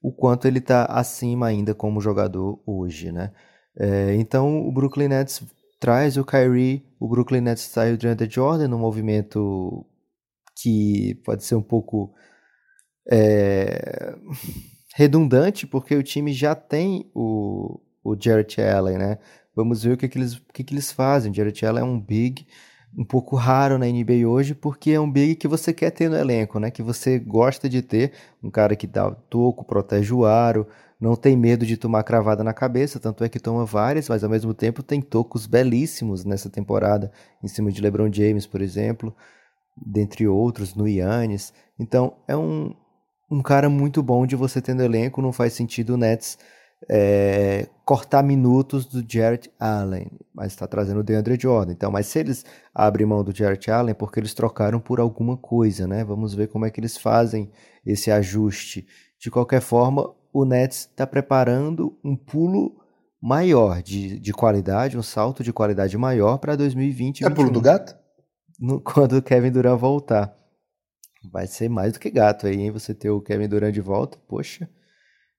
o 0.02 0.12
quanto 0.12 0.46
ele 0.46 0.60
tá 0.60 0.84
acima 0.84 1.46
ainda 1.46 1.74
como 1.74 2.00
jogador 2.00 2.60
hoje, 2.66 3.12
né? 3.12 3.32
É, 3.78 4.14
então 4.16 4.66
o 4.66 4.72
Brooklyn 4.72 5.08
Nets 5.08 5.42
traz 5.78 6.16
o 6.16 6.24
Kyrie, 6.24 6.84
o 6.98 7.08
Brooklyn 7.08 7.42
Nets 7.42 7.68
traz 7.68 7.94
o 7.94 7.98
DeAndre 7.98 8.28
Jordan 8.30 8.68
no 8.68 8.78
movimento 8.78 9.84
que 10.60 11.20
pode 11.24 11.44
ser 11.44 11.54
um 11.54 11.62
pouco 11.62 12.14
é, 13.10 14.16
redundante, 14.94 15.66
porque 15.66 15.94
o 15.94 16.02
time 16.02 16.32
já 16.32 16.54
tem 16.54 17.10
o, 17.14 17.80
o 18.02 18.16
Jarrett 18.18 18.60
Allen, 18.60 18.96
né? 18.96 19.18
Vamos 19.56 19.82
ver 19.82 19.92
o 19.92 19.96
que, 19.96 20.06
que, 20.06 20.18
eles, 20.18 20.34
o 20.34 20.52
que, 20.52 20.62
que 20.62 20.74
eles 20.74 20.92
fazem. 20.92 21.32
O 21.32 21.34
Jared 21.34 21.64
Allen 21.64 21.82
é 21.82 21.86
um 21.86 21.98
big 21.98 22.46
um 22.96 23.04
pouco 23.04 23.36
raro 23.36 23.76
na 23.76 23.86
NBA 23.86 24.26
hoje, 24.26 24.54
porque 24.54 24.92
é 24.92 25.00
um 25.00 25.10
big 25.10 25.34
que 25.34 25.46
você 25.46 25.72
quer 25.72 25.90
ter 25.90 26.08
no 26.08 26.16
elenco, 26.16 26.58
né? 26.58 26.70
Que 26.70 26.82
você 26.82 27.18
gosta 27.18 27.68
de 27.68 27.82
ter, 27.82 28.12
um 28.42 28.50
cara 28.50 28.74
que 28.74 28.86
dá 28.86 29.10
toco, 29.10 29.64
protege 29.64 30.14
o 30.14 30.24
aro, 30.24 30.66
não 30.98 31.14
tem 31.14 31.36
medo 31.36 31.66
de 31.66 31.76
tomar 31.76 32.02
cravada 32.04 32.42
na 32.42 32.54
cabeça, 32.54 32.98
tanto 32.98 33.22
é 33.22 33.28
que 33.28 33.38
toma 33.38 33.66
várias, 33.66 34.08
mas 34.08 34.24
ao 34.24 34.30
mesmo 34.30 34.54
tempo 34.54 34.82
tem 34.82 35.02
tocos 35.02 35.46
belíssimos 35.46 36.24
nessa 36.24 36.48
temporada, 36.48 37.12
em 37.42 37.48
cima 37.48 37.70
de 37.70 37.82
LeBron 37.82 38.10
James, 38.10 38.46
por 38.46 38.62
exemplo, 38.62 39.14
dentre 39.76 40.26
outros, 40.26 40.74
no 40.74 40.88
Yannis. 40.88 41.52
Então, 41.78 42.14
é 42.26 42.34
um, 42.34 42.74
um 43.30 43.42
cara 43.42 43.68
muito 43.68 44.02
bom 44.02 44.26
de 44.26 44.34
você 44.34 44.62
ter 44.62 44.72
no 44.72 44.82
elenco, 44.82 45.20
não 45.20 45.32
faz 45.32 45.52
sentido 45.52 45.94
o 45.94 45.96
Nets 45.98 46.38
é, 46.88 47.68
cortar 47.84 48.22
minutos 48.22 48.86
do 48.86 49.04
Jarrett 49.06 49.50
Allen, 49.58 50.10
mas 50.34 50.48
está 50.48 50.66
trazendo 50.66 51.00
o 51.00 51.02
DeAndre 51.02 51.38
Jordan. 51.40 51.72
Então, 51.72 51.90
mas 51.90 52.06
se 52.06 52.18
eles 52.18 52.44
abrem 52.74 53.06
mão 53.06 53.24
do 53.24 53.34
Jarrett 53.34 53.70
Allen, 53.70 53.92
é 53.92 53.94
porque 53.94 54.20
eles 54.20 54.34
trocaram 54.34 54.78
por 54.78 55.00
alguma 55.00 55.36
coisa, 55.36 55.86
né? 55.86 56.04
Vamos 56.04 56.34
ver 56.34 56.48
como 56.48 56.66
é 56.66 56.70
que 56.70 56.80
eles 56.80 56.96
fazem 56.96 57.50
esse 57.84 58.10
ajuste. 58.10 58.86
De 59.18 59.30
qualquer 59.30 59.60
forma, 59.60 60.14
o 60.32 60.44
Nets 60.44 60.80
está 60.80 61.06
preparando 61.06 61.98
um 62.04 62.14
pulo 62.14 62.76
maior 63.20 63.82
de, 63.82 64.20
de 64.20 64.32
qualidade, 64.32 64.98
um 64.98 65.02
salto 65.02 65.42
de 65.42 65.52
qualidade 65.52 65.96
maior 65.96 66.38
para 66.38 66.56
2020. 66.56 67.24
É 67.24 67.30
pulo 67.30 67.50
do 67.50 67.60
gato? 67.60 67.96
No, 68.58 68.80
quando 68.82 69.16
o 69.16 69.22
Kevin 69.22 69.50
Durant 69.50 69.78
voltar. 69.78 70.36
Vai 71.32 71.46
ser 71.46 71.68
mais 71.68 71.94
do 71.94 71.98
que 71.98 72.10
gato 72.10 72.46
aí, 72.46 72.60
hein? 72.60 72.70
Você 72.70 72.94
ter 72.94 73.10
o 73.10 73.20
Kevin 73.20 73.48
Durant 73.48 73.72
de 73.72 73.80
volta, 73.80 74.18
poxa. 74.28 74.68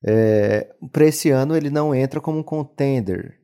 É, 0.06 0.74
para 0.92 1.06
esse 1.06 1.30
ano 1.30 1.56
ele 1.56 1.70
não 1.70 1.94
entra 1.94 2.22
como 2.22 2.40
um 2.40 2.44
contender. 2.44 3.40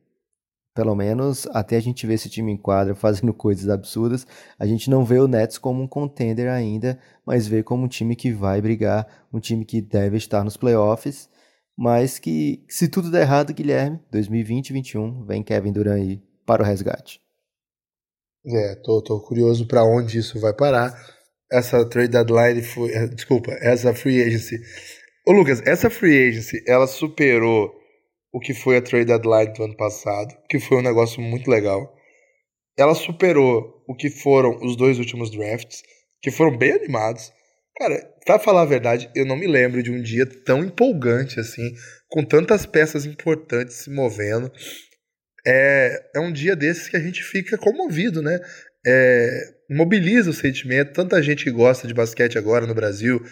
Pelo 0.74 0.94
menos 0.94 1.46
até 1.52 1.76
a 1.76 1.80
gente 1.80 2.06
ver 2.06 2.14
esse 2.14 2.28
time 2.28 2.52
em 2.52 2.56
quadra 2.56 2.94
fazendo 2.96 3.32
coisas 3.32 3.68
absurdas, 3.68 4.26
a 4.58 4.66
gente 4.66 4.90
não 4.90 5.04
vê 5.04 5.18
o 5.18 5.28
Nets 5.28 5.58
como 5.58 5.82
um 5.82 5.88
contender 5.88 6.50
ainda, 6.50 6.98
mas 7.24 7.46
vê 7.46 7.62
como 7.62 7.84
um 7.84 7.88
time 7.88 8.16
que 8.16 8.32
vai 8.32 8.60
brigar, 8.60 9.06
um 9.32 9.38
time 9.40 9.64
que 9.64 9.80
deve 9.80 10.16
estar 10.16 10.44
nos 10.44 10.56
playoffs, 10.56 11.28
mas 11.76 12.18
que 12.18 12.64
se 12.68 12.88
tudo 12.88 13.10
der 13.10 13.22
errado, 13.22 13.52
Guilherme, 13.52 14.00
2020-21, 14.12 15.26
vem 15.26 15.42
Kevin 15.42 15.72
Durant 15.72 16.00
aí 16.00 16.22
para 16.46 16.62
o 16.62 16.66
resgate. 16.66 17.20
É, 18.46 18.74
tô, 18.76 19.00
tô 19.02 19.20
curioso 19.20 19.66
para 19.66 19.84
onde 19.84 20.18
isso 20.18 20.38
vai 20.38 20.52
parar. 20.52 20.94
Essa 21.50 21.88
trade 21.88 22.10
deadline 22.10 22.62
foi, 22.62 22.90
desculpa, 23.08 23.52
essa 23.60 23.94
free 23.94 24.22
agency 24.22 24.60
Ô 25.26 25.32
Lucas, 25.32 25.62
essa 25.64 25.88
free 25.88 26.28
agency, 26.28 26.62
ela 26.66 26.86
superou 26.86 27.74
o 28.30 28.38
que 28.38 28.52
foi 28.52 28.76
a 28.76 28.82
trade 28.82 29.06
deadline 29.06 29.54
do 29.54 29.64
ano 29.64 29.74
passado, 29.74 30.36
que 30.50 30.60
foi 30.60 30.76
um 30.76 30.82
negócio 30.82 31.22
muito 31.22 31.50
legal. 31.50 31.96
Ela 32.76 32.94
superou 32.94 33.82
o 33.88 33.94
que 33.96 34.10
foram 34.10 34.58
os 34.62 34.76
dois 34.76 34.98
últimos 34.98 35.30
drafts, 35.30 35.82
que 36.20 36.30
foram 36.30 36.54
bem 36.58 36.72
animados. 36.72 37.32
Cara, 37.78 38.06
pra 38.26 38.38
falar 38.38 38.62
a 38.62 38.66
verdade, 38.66 39.10
eu 39.14 39.24
não 39.24 39.34
me 39.34 39.46
lembro 39.46 39.82
de 39.82 39.90
um 39.90 40.02
dia 40.02 40.26
tão 40.26 40.62
empolgante 40.62 41.40
assim, 41.40 41.72
com 42.10 42.22
tantas 42.22 42.66
peças 42.66 43.06
importantes 43.06 43.76
se 43.76 43.90
movendo. 43.90 44.52
É, 45.46 46.02
é 46.16 46.20
um 46.20 46.32
dia 46.32 46.54
desses 46.54 46.86
que 46.86 46.98
a 46.98 47.00
gente 47.00 47.22
fica 47.22 47.56
comovido, 47.56 48.20
né? 48.20 48.38
É, 48.86 49.54
mobiliza 49.70 50.28
o 50.28 50.34
sentimento. 50.34 50.92
Tanta 50.92 51.22
gente 51.22 51.44
que 51.44 51.50
gosta 51.50 51.88
de 51.88 51.94
basquete 51.94 52.36
agora 52.36 52.66
no 52.66 52.74
Brasil, 52.74 53.24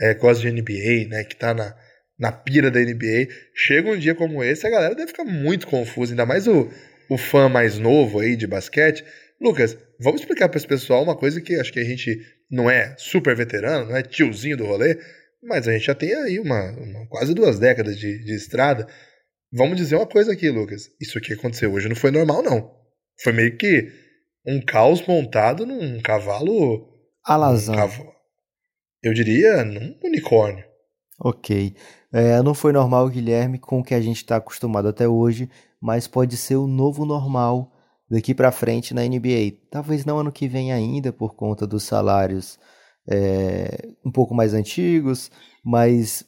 é, 0.00 0.14
gosta 0.14 0.42
de 0.42 0.50
NBA, 0.50 1.08
né, 1.08 1.24
que 1.24 1.36
tá 1.36 1.52
na, 1.52 1.76
na 2.18 2.32
pira 2.32 2.70
da 2.70 2.80
NBA, 2.80 3.28
chega 3.54 3.90
um 3.90 3.98
dia 3.98 4.14
como 4.14 4.42
esse, 4.42 4.66
a 4.66 4.70
galera 4.70 4.94
deve 4.94 5.08
ficar 5.08 5.24
muito 5.24 5.66
confusa, 5.66 6.12
ainda 6.12 6.26
mais 6.26 6.46
o, 6.46 6.68
o 7.08 7.18
fã 7.18 7.48
mais 7.48 7.78
novo 7.78 8.20
aí 8.20 8.36
de 8.36 8.46
basquete. 8.46 9.04
Lucas, 9.40 9.76
vamos 9.98 10.20
explicar 10.20 10.48
para 10.48 10.58
esse 10.58 10.66
pessoal 10.66 11.02
uma 11.02 11.16
coisa 11.16 11.40
que 11.40 11.54
acho 11.54 11.72
que 11.72 11.80
a 11.80 11.84
gente 11.84 12.20
não 12.50 12.68
é 12.68 12.94
super 12.98 13.34
veterano, 13.34 13.90
não 13.90 13.96
é 13.96 14.02
tiozinho 14.02 14.56
do 14.56 14.66
rolê, 14.66 14.98
mas 15.42 15.66
a 15.66 15.72
gente 15.72 15.86
já 15.86 15.94
tem 15.94 16.14
aí 16.14 16.38
uma, 16.38 16.72
uma 16.72 17.06
quase 17.08 17.34
duas 17.34 17.58
décadas 17.58 17.98
de, 17.98 18.22
de 18.22 18.34
estrada. 18.34 18.86
vamos 19.52 19.76
dizer 19.76 19.96
uma 19.96 20.06
coisa 20.06 20.32
aqui, 20.32 20.50
Lucas. 20.50 20.90
Isso 21.00 21.20
que 21.20 21.32
aconteceu 21.32 21.72
hoje 21.72 21.88
não 21.88 21.96
foi 21.96 22.10
normal, 22.10 22.42
não. 22.42 22.70
Foi 23.22 23.32
meio 23.32 23.56
que 23.56 23.90
um 24.46 24.60
caos 24.60 25.06
montado 25.06 25.64
num 25.64 26.00
cavalo. 26.00 26.88
Alazão. 27.24 27.74
Um 27.74 27.78
cavalo, 27.78 28.12
eu 29.02 29.12
diria 29.14 29.64
num 29.64 29.96
unicórnio. 30.02 30.64
Ok. 31.18 31.74
É, 32.12 32.42
não 32.42 32.54
foi 32.54 32.72
normal, 32.72 33.08
Guilherme, 33.08 33.58
com 33.58 33.80
o 33.80 33.84
que 33.84 33.94
a 33.94 34.00
gente 34.00 34.16
está 34.16 34.36
acostumado 34.36 34.88
até 34.88 35.06
hoje, 35.06 35.48
mas 35.80 36.08
pode 36.08 36.36
ser 36.36 36.56
o 36.56 36.66
novo 36.66 37.04
normal 37.04 37.72
daqui 38.10 38.34
para 38.34 38.50
frente 38.50 38.92
na 38.92 39.02
NBA. 39.02 39.52
Talvez 39.70 40.04
não 40.04 40.18
ano 40.18 40.32
que 40.32 40.48
vem 40.48 40.72
ainda, 40.72 41.12
por 41.12 41.34
conta 41.34 41.66
dos 41.66 41.84
salários 41.84 42.58
é, 43.08 43.88
um 44.04 44.10
pouco 44.10 44.34
mais 44.34 44.54
antigos, 44.54 45.30
mas 45.64 46.24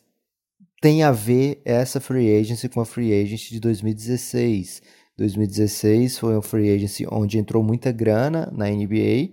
tem 0.80 1.02
a 1.02 1.12
ver 1.12 1.60
essa 1.64 2.00
free 2.00 2.36
agency 2.36 2.68
com 2.68 2.80
a 2.80 2.86
free 2.86 3.12
agency 3.12 3.50
de 3.50 3.60
2016. 3.60 4.82
2016 5.16 6.18
foi 6.18 6.34
uma 6.34 6.42
free 6.42 6.74
agency 6.74 7.06
onde 7.10 7.38
entrou 7.38 7.62
muita 7.62 7.92
grana 7.92 8.50
na 8.52 8.68
NBA. 8.68 9.30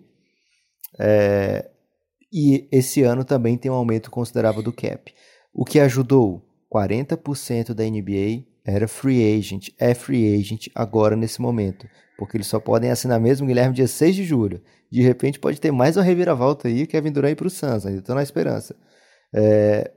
É, 1.00 1.70
e 2.32 2.68
esse 2.72 3.04
ano 3.04 3.24
também 3.24 3.58
tem 3.58 3.72
um 3.72 3.76
aumento 3.76 4.12
considerável 4.12 4.62
do 4.62 4.74
cap. 4.74 5.14
O 5.54 5.66
que 5.66 5.80
ajudou? 5.80 6.46
40% 6.72 7.74
da 7.74 7.84
NBA 7.84 8.46
era 8.64 8.88
free 8.88 9.38
agent, 9.38 9.70
é 9.80 9.96
free 9.96 10.36
agent 10.40 10.68
agora 10.76 11.16
nesse 11.16 11.42
momento, 11.42 11.88
porque 12.18 12.38
eles 12.38 12.48
só 12.48 12.60
podem 12.60 12.92
assinar 12.92 13.20
mesmo 13.20 13.48
Guilherme 13.48 13.74
dia 13.74 13.88
6 13.88 14.16
de 14.16 14.24
julho. 14.24 14.62
De 14.92 15.02
repente 15.02 15.40
pode 15.40 15.60
ter 15.60 15.72
mais 15.72 15.98
uma 15.98 16.04
reviravolta 16.04 16.68
aí, 16.68 16.86
Kevin 16.86 17.12
Durant 17.12 17.36
para 17.36 17.48
o 17.48 17.50
Suns, 17.50 17.86
ainda 17.86 18.00
estou 18.00 18.16
na 18.16 18.22
esperança. 18.22 18.76
É, 19.34 19.92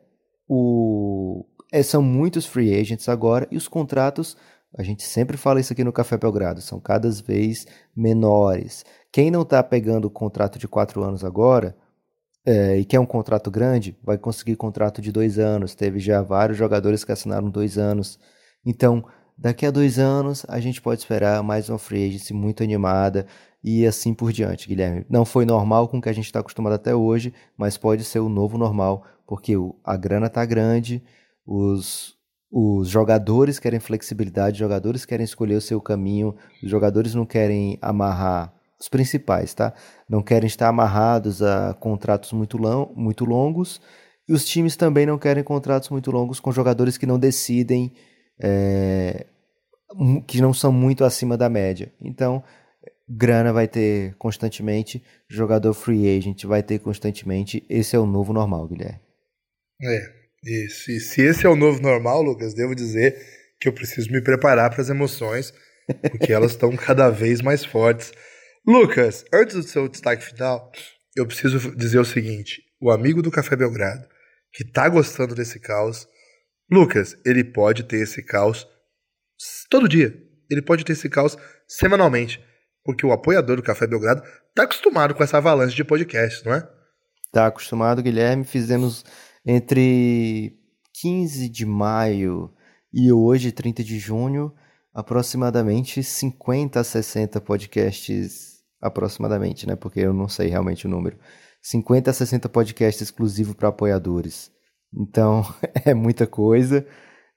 o, 0.49 1.45
é, 1.71 1.83
são 1.83 2.03
muitos 2.03 2.47
free 2.47 2.75
agents 2.75 3.09
agora 3.09 3.47
e 3.51 3.57
os 3.57 3.69
contratos, 3.69 4.37
a 4.77 4.83
gente 4.83 5.03
sempre 5.03 5.37
fala 5.37 5.61
isso 5.61 5.73
aqui 5.73 5.85
no 5.85 5.93
Café 5.93 6.17
Belgrado, 6.17 6.63
são 6.63 6.81
cada 6.81 7.11
vez 7.11 7.67
menores. 7.95 8.85
Quem 9.13 9.31
não 9.31 9.43
está 9.43 9.63
pegando 9.63 10.07
o 10.07 10.11
contrato 10.11 10.59
de 10.59 10.67
quatro 10.67 11.03
anos 11.03 11.25
agora, 11.25 11.77
é, 12.45 12.79
e 12.79 12.85
quer 12.85 12.99
um 12.99 13.07
contrato 13.07 13.51
grande, 13.51 13.97
vai 14.03 14.19
conseguir 14.19 14.57
contrato 14.57 15.01
de 15.01 15.13
dois 15.13 15.39
anos. 15.39 15.75
Teve 15.75 15.99
já 15.99 16.23
vários 16.23 16.59
jogadores 16.59 17.05
que 17.05 17.13
assinaram 17.13 17.49
dois 17.49 17.79
anos. 17.79 18.19
Então, 18.65 19.05
daqui 19.39 19.65
a 19.65 19.71
dois 19.71 19.99
anos, 19.99 20.45
a 20.49 20.61
gente 20.61 20.81
pode 20.81 21.01
esperar 21.01 21.43
mais 21.43 21.69
uma 21.69 21.79
free 21.79 22.09
agency 22.09 22.35
muito 22.35 22.63
animada 22.63 23.27
e 23.63 23.87
assim 23.87 24.13
por 24.13 24.33
diante, 24.33 24.67
Guilherme. 24.67 25.07
Não 25.09 25.25
foi 25.25 25.45
normal 25.45 25.89
com 25.89 25.99
o 25.99 26.01
que 26.01 26.09
a 26.09 26.13
gente 26.13 26.27
está 26.27 26.41
acostumado 26.41 26.73
até 26.75 26.95
hoje, 26.95 27.33
mas 27.57 27.79
pode 27.79 28.05
ser 28.05 28.19
o 28.19 28.29
novo 28.29 28.59
normal, 28.59 29.05
porque 29.27 29.55
a 29.85 29.97
grana 29.97 30.27
está 30.27 30.45
grande, 30.45 31.03
os, 31.47 32.17
os 32.51 32.89
jogadores 32.89 33.61
querem 33.61 33.79
flexibilidade, 33.79 34.55
os 34.55 34.59
jogadores 34.59 35.05
querem 35.05 35.25
escolher 35.25 35.55
o 35.55 35.61
seu 35.61 35.81
caminho, 35.81 36.35
os 36.63 36.69
jogadores 36.69 37.15
não 37.15 37.25
querem 37.25 37.79
amarrar 37.81 38.53
os 38.83 38.89
principais, 38.89 39.55
tá? 39.55 39.73
Não 40.09 40.21
querem 40.21 40.49
estar 40.49 40.69
amarrados 40.69 41.41
a 41.41 41.73
contratos 41.75 42.33
muito, 42.33 42.59
muito 42.97 43.25
longos 43.25 43.81
e 44.29 44.33
os 44.33 44.45
times 44.45 44.77
também 44.77 45.07
não 45.07 45.19
querem 45.19 45.45
contratos 45.45 45.89
muito 45.89 46.11
longos 46.11 46.41
com 46.41 46.51
jogadores 46.51 46.99
que 46.99 47.07
não 47.07 47.17
decidem, 47.17 47.93
é, 48.41 49.27
que 50.27 50.41
não 50.41 50.53
são 50.53 50.73
muito 50.73 51.05
acima 51.05 51.37
da 51.37 51.49
média. 51.49 51.93
Então, 52.01 52.43
grana 53.09 53.53
vai 53.53 53.69
ter 53.69 54.17
constantemente, 54.17 55.01
jogador 55.29 55.75
free 55.75 56.19
agent 56.19 56.45
vai 56.45 56.63
ter 56.63 56.81
constantemente. 56.81 57.65
Esse 57.71 57.95
é 57.95 57.99
o 58.01 58.07
novo 58.07 58.33
normal, 58.33 58.67
Guilherme. 58.67 59.01
É, 59.81 60.03
e 60.45 60.69
se, 60.71 60.99
se 60.99 61.23
esse 61.23 61.47
é 61.47 61.49
o 61.49 61.57
novo 61.57 61.81
normal, 61.81 62.21
Lucas, 62.21 62.53
devo 62.53 62.75
dizer 62.75 63.17
que 63.61 63.69
eu 63.69 63.73
preciso 63.73 64.11
me 64.11 64.21
preparar 64.21 64.71
para 64.71 64.83
as 64.83 64.89
emoções, 64.89 65.55
porque 66.11 66.33
elas 66.33 66.53
estão 66.53 66.77
cada 66.77 67.11
vez 67.11 67.41
mais 67.41 67.65
fortes. 67.65 68.13
Lucas, 68.67 69.25
antes 69.33 69.57
do 69.57 69.63
seu 69.63 69.89
destaque 69.89 70.25
final, 70.25 70.71
eu 71.17 71.27
preciso 71.27 71.75
dizer 71.75 71.99
o 71.99 72.05
seguinte: 72.05 72.63
o 72.81 72.91
amigo 72.91 73.21
do 73.21 73.31
Café 73.31 73.57
Belgrado, 73.57 74.07
que 74.53 74.65
tá 74.65 74.89
gostando 74.89 75.35
desse 75.35 75.59
caos, 75.59 76.07
Lucas, 76.71 77.17
ele 77.27 77.43
pode 77.43 77.83
ter 77.83 77.99
esse 77.99 78.23
caos 78.23 78.67
todo 79.69 79.89
dia. 79.89 80.15
Ele 80.51 80.63
pode 80.63 80.85
ter 80.85 80.93
esse 80.93 81.09
caos 81.09 81.37
semanalmente. 81.67 82.43
Porque 82.85 83.07
o 83.07 83.13
apoiador 83.13 83.57
do 83.57 83.63
Café 83.63 83.87
Belgrado 83.87 84.23
tá 84.55 84.65
acostumado 84.65 85.15
com 85.15 85.23
essa 85.23 85.39
avalanche 85.39 85.75
de 85.75 85.85
podcasts, 85.85 86.45
não 86.45 86.55
é? 86.55 86.69
Tá 87.33 87.47
acostumado, 87.47 88.03
Guilherme. 88.03 88.45
Fizemos 88.45 89.05
entre 89.47 90.59
15 91.01 91.49
de 91.49 91.65
maio 91.65 92.53
e 92.93 93.13
hoje, 93.13 93.53
30 93.53 93.83
de 93.83 93.99
junho, 93.99 94.53
aproximadamente 94.95 96.03
50 96.03 96.81
a 96.81 96.85
60 96.85 97.41
podcasts 97.41 98.61
aproximadamente, 98.81 99.67
né? 99.67 99.77
Porque 99.77 100.01
eu 100.01 100.13
não 100.13 100.29
sei 100.29 100.49
realmente 100.49 100.87
o 100.87 100.91
número. 100.91 101.17
50 101.63 102.11
a 102.11 102.15
60 102.15 102.49
podcasts 102.49 103.01
exclusivos 103.03 103.55
para 103.55 103.69
apoiadores. 103.69 104.51
Então, 104.93 105.43
é 105.87 105.95
muita 105.95 106.27
coisa. 106.27 106.85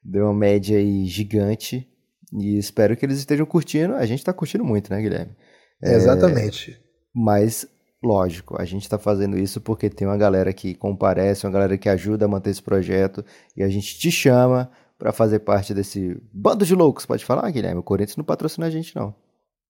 Deu 0.02 0.24
uma 0.24 0.34
média 0.34 0.76
aí 0.76 1.06
gigante. 1.06 1.88
E 2.32 2.58
espero 2.58 2.96
que 2.96 3.06
eles 3.06 3.18
estejam 3.18 3.46
curtindo. 3.46 3.94
A 3.94 4.04
gente 4.04 4.18
está 4.18 4.32
curtindo 4.32 4.64
muito, 4.64 4.90
né, 4.92 5.00
Guilherme? 5.00 5.34
É, 5.82 5.94
Exatamente. 5.94 6.78
Mas, 7.14 7.66
lógico, 8.02 8.60
a 8.60 8.64
gente 8.64 8.82
está 8.82 8.98
fazendo 8.98 9.38
isso 9.38 9.60
porque 9.60 9.88
tem 9.88 10.06
uma 10.06 10.16
galera 10.16 10.52
que 10.52 10.74
comparece, 10.74 11.46
uma 11.46 11.52
galera 11.52 11.78
que 11.78 11.88
ajuda 11.88 12.24
a 12.24 12.28
manter 12.28 12.50
esse 12.50 12.62
projeto. 12.62 13.24
E 13.56 13.62
a 13.62 13.68
gente 13.68 13.98
te 13.98 14.10
chama 14.10 14.70
para 14.98 15.12
fazer 15.12 15.40
parte 15.40 15.74
desse 15.74 16.16
bando 16.32 16.64
de 16.64 16.74
loucos. 16.74 17.06
Pode 17.06 17.24
falar, 17.24 17.50
Guilherme? 17.50 17.80
O 17.80 17.84
Corinthians 17.84 18.16
não 18.16 18.24
patrocina 18.24 18.66
a 18.66 18.70
gente, 18.70 18.94
não. 18.96 19.14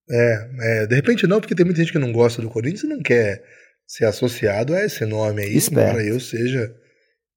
É, 0.09 0.49
é, 0.61 0.87
de 0.87 0.95
repente 0.95 1.27
não, 1.27 1.39
porque 1.39 1.55
tem 1.55 1.65
muita 1.65 1.81
gente 1.81 1.91
que 1.91 1.99
não 1.99 2.13
gosta 2.13 2.41
do 2.41 2.49
Corinthians 2.49 2.83
e 2.83 2.87
não 2.87 3.01
quer 3.01 3.43
ser 3.85 4.05
associado 4.05 4.73
a 4.73 4.83
esse 4.83 5.05
nome 5.05 5.41
aí, 5.41 5.55
Esperto. 5.55 5.89
embora 5.89 6.03
eu 6.03 6.19
seja. 6.19 6.73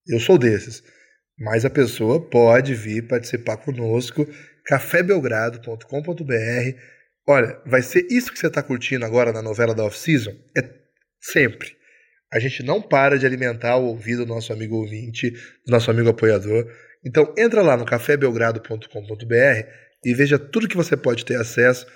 Eu 0.07 0.21
sou 0.21 0.39
desses. 0.39 0.83
Mas 1.39 1.65
a 1.65 1.71
pessoa 1.71 2.21
pode 2.21 2.75
vir 2.75 3.09
participar 3.09 3.57
conosco, 3.57 4.27
cafébelgrado.com.br. 4.67 6.79
Olha, 7.27 7.61
vai 7.67 7.83
ser 7.83 8.07
isso 8.11 8.33
que 8.33 8.39
você 8.39 8.49
está 8.49 8.63
curtindo 8.63 9.05
agora 9.05 9.33
na 9.33 9.43
novela 9.43 9.75
da 9.75 9.85
off-season? 9.85 10.33
É 10.57 10.63
sempre. 11.21 11.77
A 12.33 12.39
gente 12.39 12.63
não 12.63 12.81
para 12.81 13.19
de 13.19 13.27
alimentar 13.27 13.77
o 13.77 13.87
ouvido 13.87 14.25
do 14.25 14.35
nosso 14.35 14.53
amigo 14.53 14.77
ouvinte, 14.77 15.31
do 15.31 15.71
nosso 15.71 15.91
amigo 15.91 16.09
apoiador. 16.09 16.71
Então 17.05 17.35
entra 17.37 17.63
lá 17.63 17.77
no 17.77 17.85
cafébelgrado.com.br 17.85 19.69
e 20.05 20.15
veja 20.15 20.39
tudo 20.39 20.69
que 20.69 20.77
você 20.77 20.97
pode 20.97 21.25
ter 21.25 21.37
acesso 21.37 21.87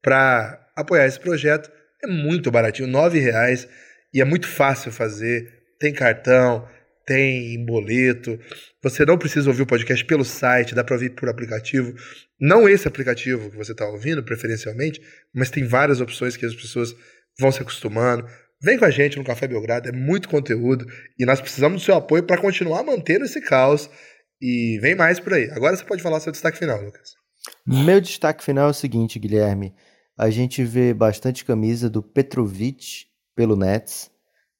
para 0.00 0.68
apoiar 0.76 1.06
esse 1.06 1.18
projeto. 1.18 1.70
É 2.02 2.06
muito 2.06 2.50
baratinho, 2.50 2.88
R$ 2.88 3.20
reais 3.20 3.68
e 4.12 4.20
é 4.20 4.24
muito 4.24 4.48
fácil 4.48 4.90
fazer. 4.90 5.48
Tem 5.78 5.92
cartão, 5.92 6.68
tem 7.06 7.64
boleto. 7.64 8.38
Você 8.82 9.04
não 9.04 9.18
precisa 9.18 9.48
ouvir 9.48 9.62
o 9.62 9.66
podcast 9.66 10.04
pelo 10.04 10.24
site, 10.24 10.74
dá 10.74 10.84
para 10.84 10.94
ouvir 10.94 11.10
por 11.10 11.28
aplicativo. 11.28 11.94
Não 12.40 12.68
esse 12.68 12.86
aplicativo 12.88 13.50
que 13.50 13.56
você 13.56 13.72
está 13.72 13.86
ouvindo, 13.86 14.22
preferencialmente, 14.22 15.00
mas 15.34 15.50
tem 15.50 15.64
várias 15.64 16.00
opções 16.00 16.36
que 16.36 16.46
as 16.46 16.54
pessoas 16.54 16.94
vão 17.38 17.52
se 17.52 17.62
acostumando. 17.62 18.26
Vem 18.60 18.78
com 18.78 18.84
a 18.84 18.90
gente 18.90 19.18
no 19.18 19.24
Café 19.24 19.48
Belgrado, 19.48 19.88
é 19.88 19.92
muito 19.92 20.28
conteúdo 20.28 20.86
e 21.18 21.24
nós 21.24 21.40
precisamos 21.40 21.82
do 21.82 21.84
seu 21.84 21.96
apoio 21.96 22.22
para 22.22 22.40
continuar 22.40 22.84
mantendo 22.84 23.24
esse 23.24 23.40
caos. 23.40 23.90
E 24.42 24.78
vem 24.80 24.96
mais 24.96 25.20
por 25.20 25.32
aí. 25.32 25.48
Agora 25.52 25.76
você 25.76 25.84
pode 25.84 26.02
falar 26.02 26.18
seu 26.18 26.32
destaque 26.32 26.58
final, 26.58 26.82
Lucas. 26.82 27.14
Meu 27.64 28.00
destaque 28.00 28.42
final 28.42 28.66
é 28.66 28.70
o 28.70 28.74
seguinte, 28.74 29.18
Guilherme 29.18 29.72
a 30.16 30.30
gente 30.30 30.62
vê 30.62 30.92
bastante 30.92 31.44
camisa 31.44 31.88
do 31.88 32.02
Petrovic 32.02 33.06
pelo 33.34 33.56
Nets 33.56 34.10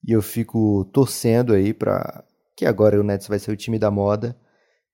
e 0.07 0.13
eu 0.13 0.23
fico 0.23 0.85
torcendo 0.87 1.53
aí 1.53 1.73
para 1.73 2.25
que 2.57 2.67
agora 2.67 2.99
o 2.99 3.03
Nets 3.05 3.29
vai 3.29 3.39
ser 3.39 3.53
o 3.53 3.57
time 3.57 3.79
da 3.79 3.91
moda, 3.91 4.37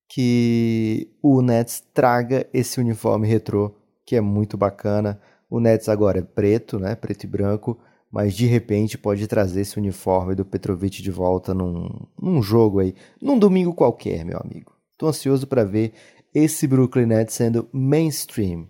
que 0.08 1.10
o 1.22 1.40
Nets 1.42 1.82
traga 1.94 2.46
esse 2.52 2.80
uniforme 2.80 3.26
retrô, 3.26 3.74
que 4.04 4.16
é 4.16 4.20
muito 4.20 4.56
bacana. 4.56 5.20
O 5.50 5.60
Nets 5.60 5.88
agora 5.88 6.18
é 6.18 6.22
preto, 6.22 6.78
né, 6.78 6.94
preto 6.94 7.24
e 7.24 7.26
branco, 7.26 7.78
mas 8.10 8.34
de 8.34 8.46
repente 8.46 8.98
pode 8.98 9.26
trazer 9.26 9.62
esse 9.62 9.78
uniforme 9.78 10.34
do 10.34 10.44
Petrovic 10.44 11.02
de 11.02 11.10
volta 11.10 11.54
num, 11.54 11.88
num 12.20 12.42
jogo 12.42 12.80
aí, 12.80 12.94
num 13.20 13.38
domingo 13.38 13.74
qualquer, 13.74 14.24
meu 14.24 14.38
amigo. 14.38 14.77
Tô 14.98 15.06
ansioso 15.06 15.46
para 15.46 15.64
ver 15.64 15.92
esse 16.34 16.66
Brooklyn 16.66 17.06
Nets 17.06 17.34
sendo 17.34 17.68
mainstream 17.72 18.68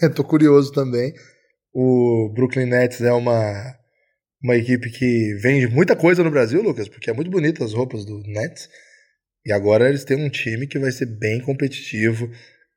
Estou 0.02 0.24
curioso 0.24 0.72
também. 0.72 1.12
O 1.74 2.32
Brooklyn 2.34 2.66
Nets 2.66 3.02
é 3.02 3.12
uma, 3.12 3.76
uma 4.42 4.56
equipe 4.56 4.90
que 4.90 5.34
vende 5.42 5.68
muita 5.68 5.94
coisa 5.94 6.24
no 6.24 6.30
Brasil, 6.30 6.62
Lucas, 6.62 6.88
porque 6.88 7.10
é 7.10 7.12
muito 7.12 7.30
bonita 7.30 7.64
as 7.64 7.74
roupas 7.74 8.04
do 8.06 8.18
Nets. 8.22 8.68
E 9.44 9.52
agora 9.52 9.88
eles 9.88 10.04
têm 10.04 10.16
um 10.16 10.30
time 10.30 10.66
que 10.66 10.78
vai 10.78 10.90
ser 10.90 11.06
bem 11.06 11.40
competitivo. 11.40 12.30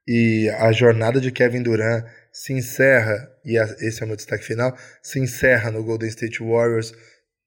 E 0.06 0.50
a 0.60 0.72
jornada 0.74 1.22
de 1.22 1.32
Kevin 1.32 1.64
Durant 1.64 2.06
se 2.32 2.52
encerra, 2.52 3.16
e 3.46 3.58
esse 3.86 4.02
é 4.02 4.06
o 4.06 4.08
meu 4.08 4.18
destaque 4.18 4.44
final, 4.44 4.76
se 5.02 5.18
encerra 5.20 5.72
no 5.72 5.84
Golden 5.84 6.10
State 6.10 6.44
Warriors 6.44 6.94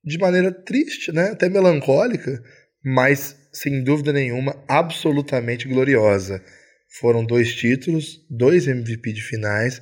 de 0.03 0.17
maneira 0.19 0.53
triste, 0.53 1.13
né? 1.13 1.31
até 1.31 1.49
melancólica, 1.49 2.43
mas 2.83 3.37
sem 3.57 3.83
dúvida 3.83 4.13
nenhuma 4.13 4.55
absolutamente 4.69 5.67
gloriosa. 5.67 6.43
Foram 7.01 7.25
dois 7.25 7.55
títulos, 7.55 8.23
dois 8.29 8.69
MVP 8.69 9.15
de 9.15 9.23
finais 9.23 9.81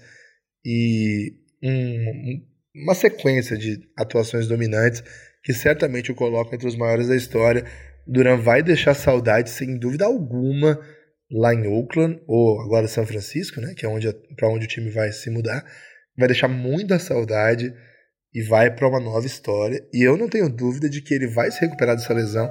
e 0.64 1.32
um, 1.60 2.40
uma 2.72 2.94
sequência 2.94 3.58
de 3.58 3.80
atuações 3.96 4.46
dominantes 4.46 5.02
que 5.42 5.52
certamente 5.52 6.12
o 6.12 6.14
colocam 6.14 6.54
entre 6.54 6.68
os 6.68 6.76
maiores 6.76 7.08
da 7.08 7.16
história. 7.16 7.64
Duran 8.06 8.36
vai 8.36 8.62
deixar 8.62 8.94
saudade, 8.94 9.50
sem 9.50 9.76
dúvida 9.76 10.04
alguma, 10.04 10.78
lá 11.28 11.52
em 11.52 11.66
Oakland, 11.66 12.22
ou 12.28 12.60
agora 12.60 12.86
São 12.86 13.04
Francisco, 13.04 13.60
né, 13.60 13.74
que 13.76 13.84
é 13.84 13.88
onde, 13.88 14.12
para 14.36 14.48
onde 14.48 14.66
o 14.66 14.68
time 14.68 14.90
vai 14.90 15.10
se 15.10 15.30
mudar. 15.30 15.64
Vai 16.16 16.28
deixar 16.28 16.46
muita 16.46 17.00
saudade 17.00 17.74
e 18.32 18.40
vai 18.42 18.70
para 18.70 18.88
uma 18.88 19.00
nova 19.00 19.26
história. 19.26 19.84
E 19.92 20.00
eu 20.00 20.16
não 20.16 20.28
tenho 20.28 20.48
dúvida 20.48 20.88
de 20.88 21.02
que 21.02 21.12
ele 21.12 21.26
vai 21.26 21.50
se 21.50 21.60
recuperar 21.60 21.96
dessa 21.96 22.14
lesão 22.14 22.48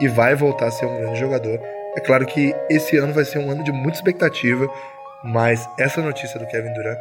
e 0.00 0.08
vai 0.08 0.34
voltar 0.34 0.66
a 0.66 0.70
ser 0.70 0.86
um 0.86 0.96
grande 0.96 1.18
jogador. 1.18 1.60
É 1.96 2.00
claro 2.00 2.26
que 2.26 2.54
esse 2.68 2.96
ano 2.96 3.12
vai 3.12 3.24
ser 3.24 3.38
um 3.38 3.50
ano 3.50 3.64
de 3.64 3.72
muita 3.72 3.98
expectativa, 3.98 4.68
mas 5.24 5.66
essa 5.78 6.02
notícia 6.02 6.38
do 6.38 6.46
Kevin 6.46 6.72
Durant 6.74 6.98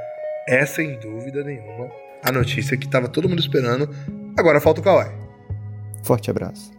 é 0.47 0.65
sem 0.65 0.97
dúvida 0.99 1.43
nenhuma 1.43 1.89
a 2.23 2.31
notícia 2.31 2.75
que 2.75 2.85
estava 2.85 3.07
todo 3.07 3.29
mundo 3.29 3.39
esperando. 3.39 3.87
Agora 4.37 4.59
falta 4.59 4.81
o 4.81 4.83
Kawhi. 4.83 5.11
Forte 6.03 6.31
abraço. 6.31 6.71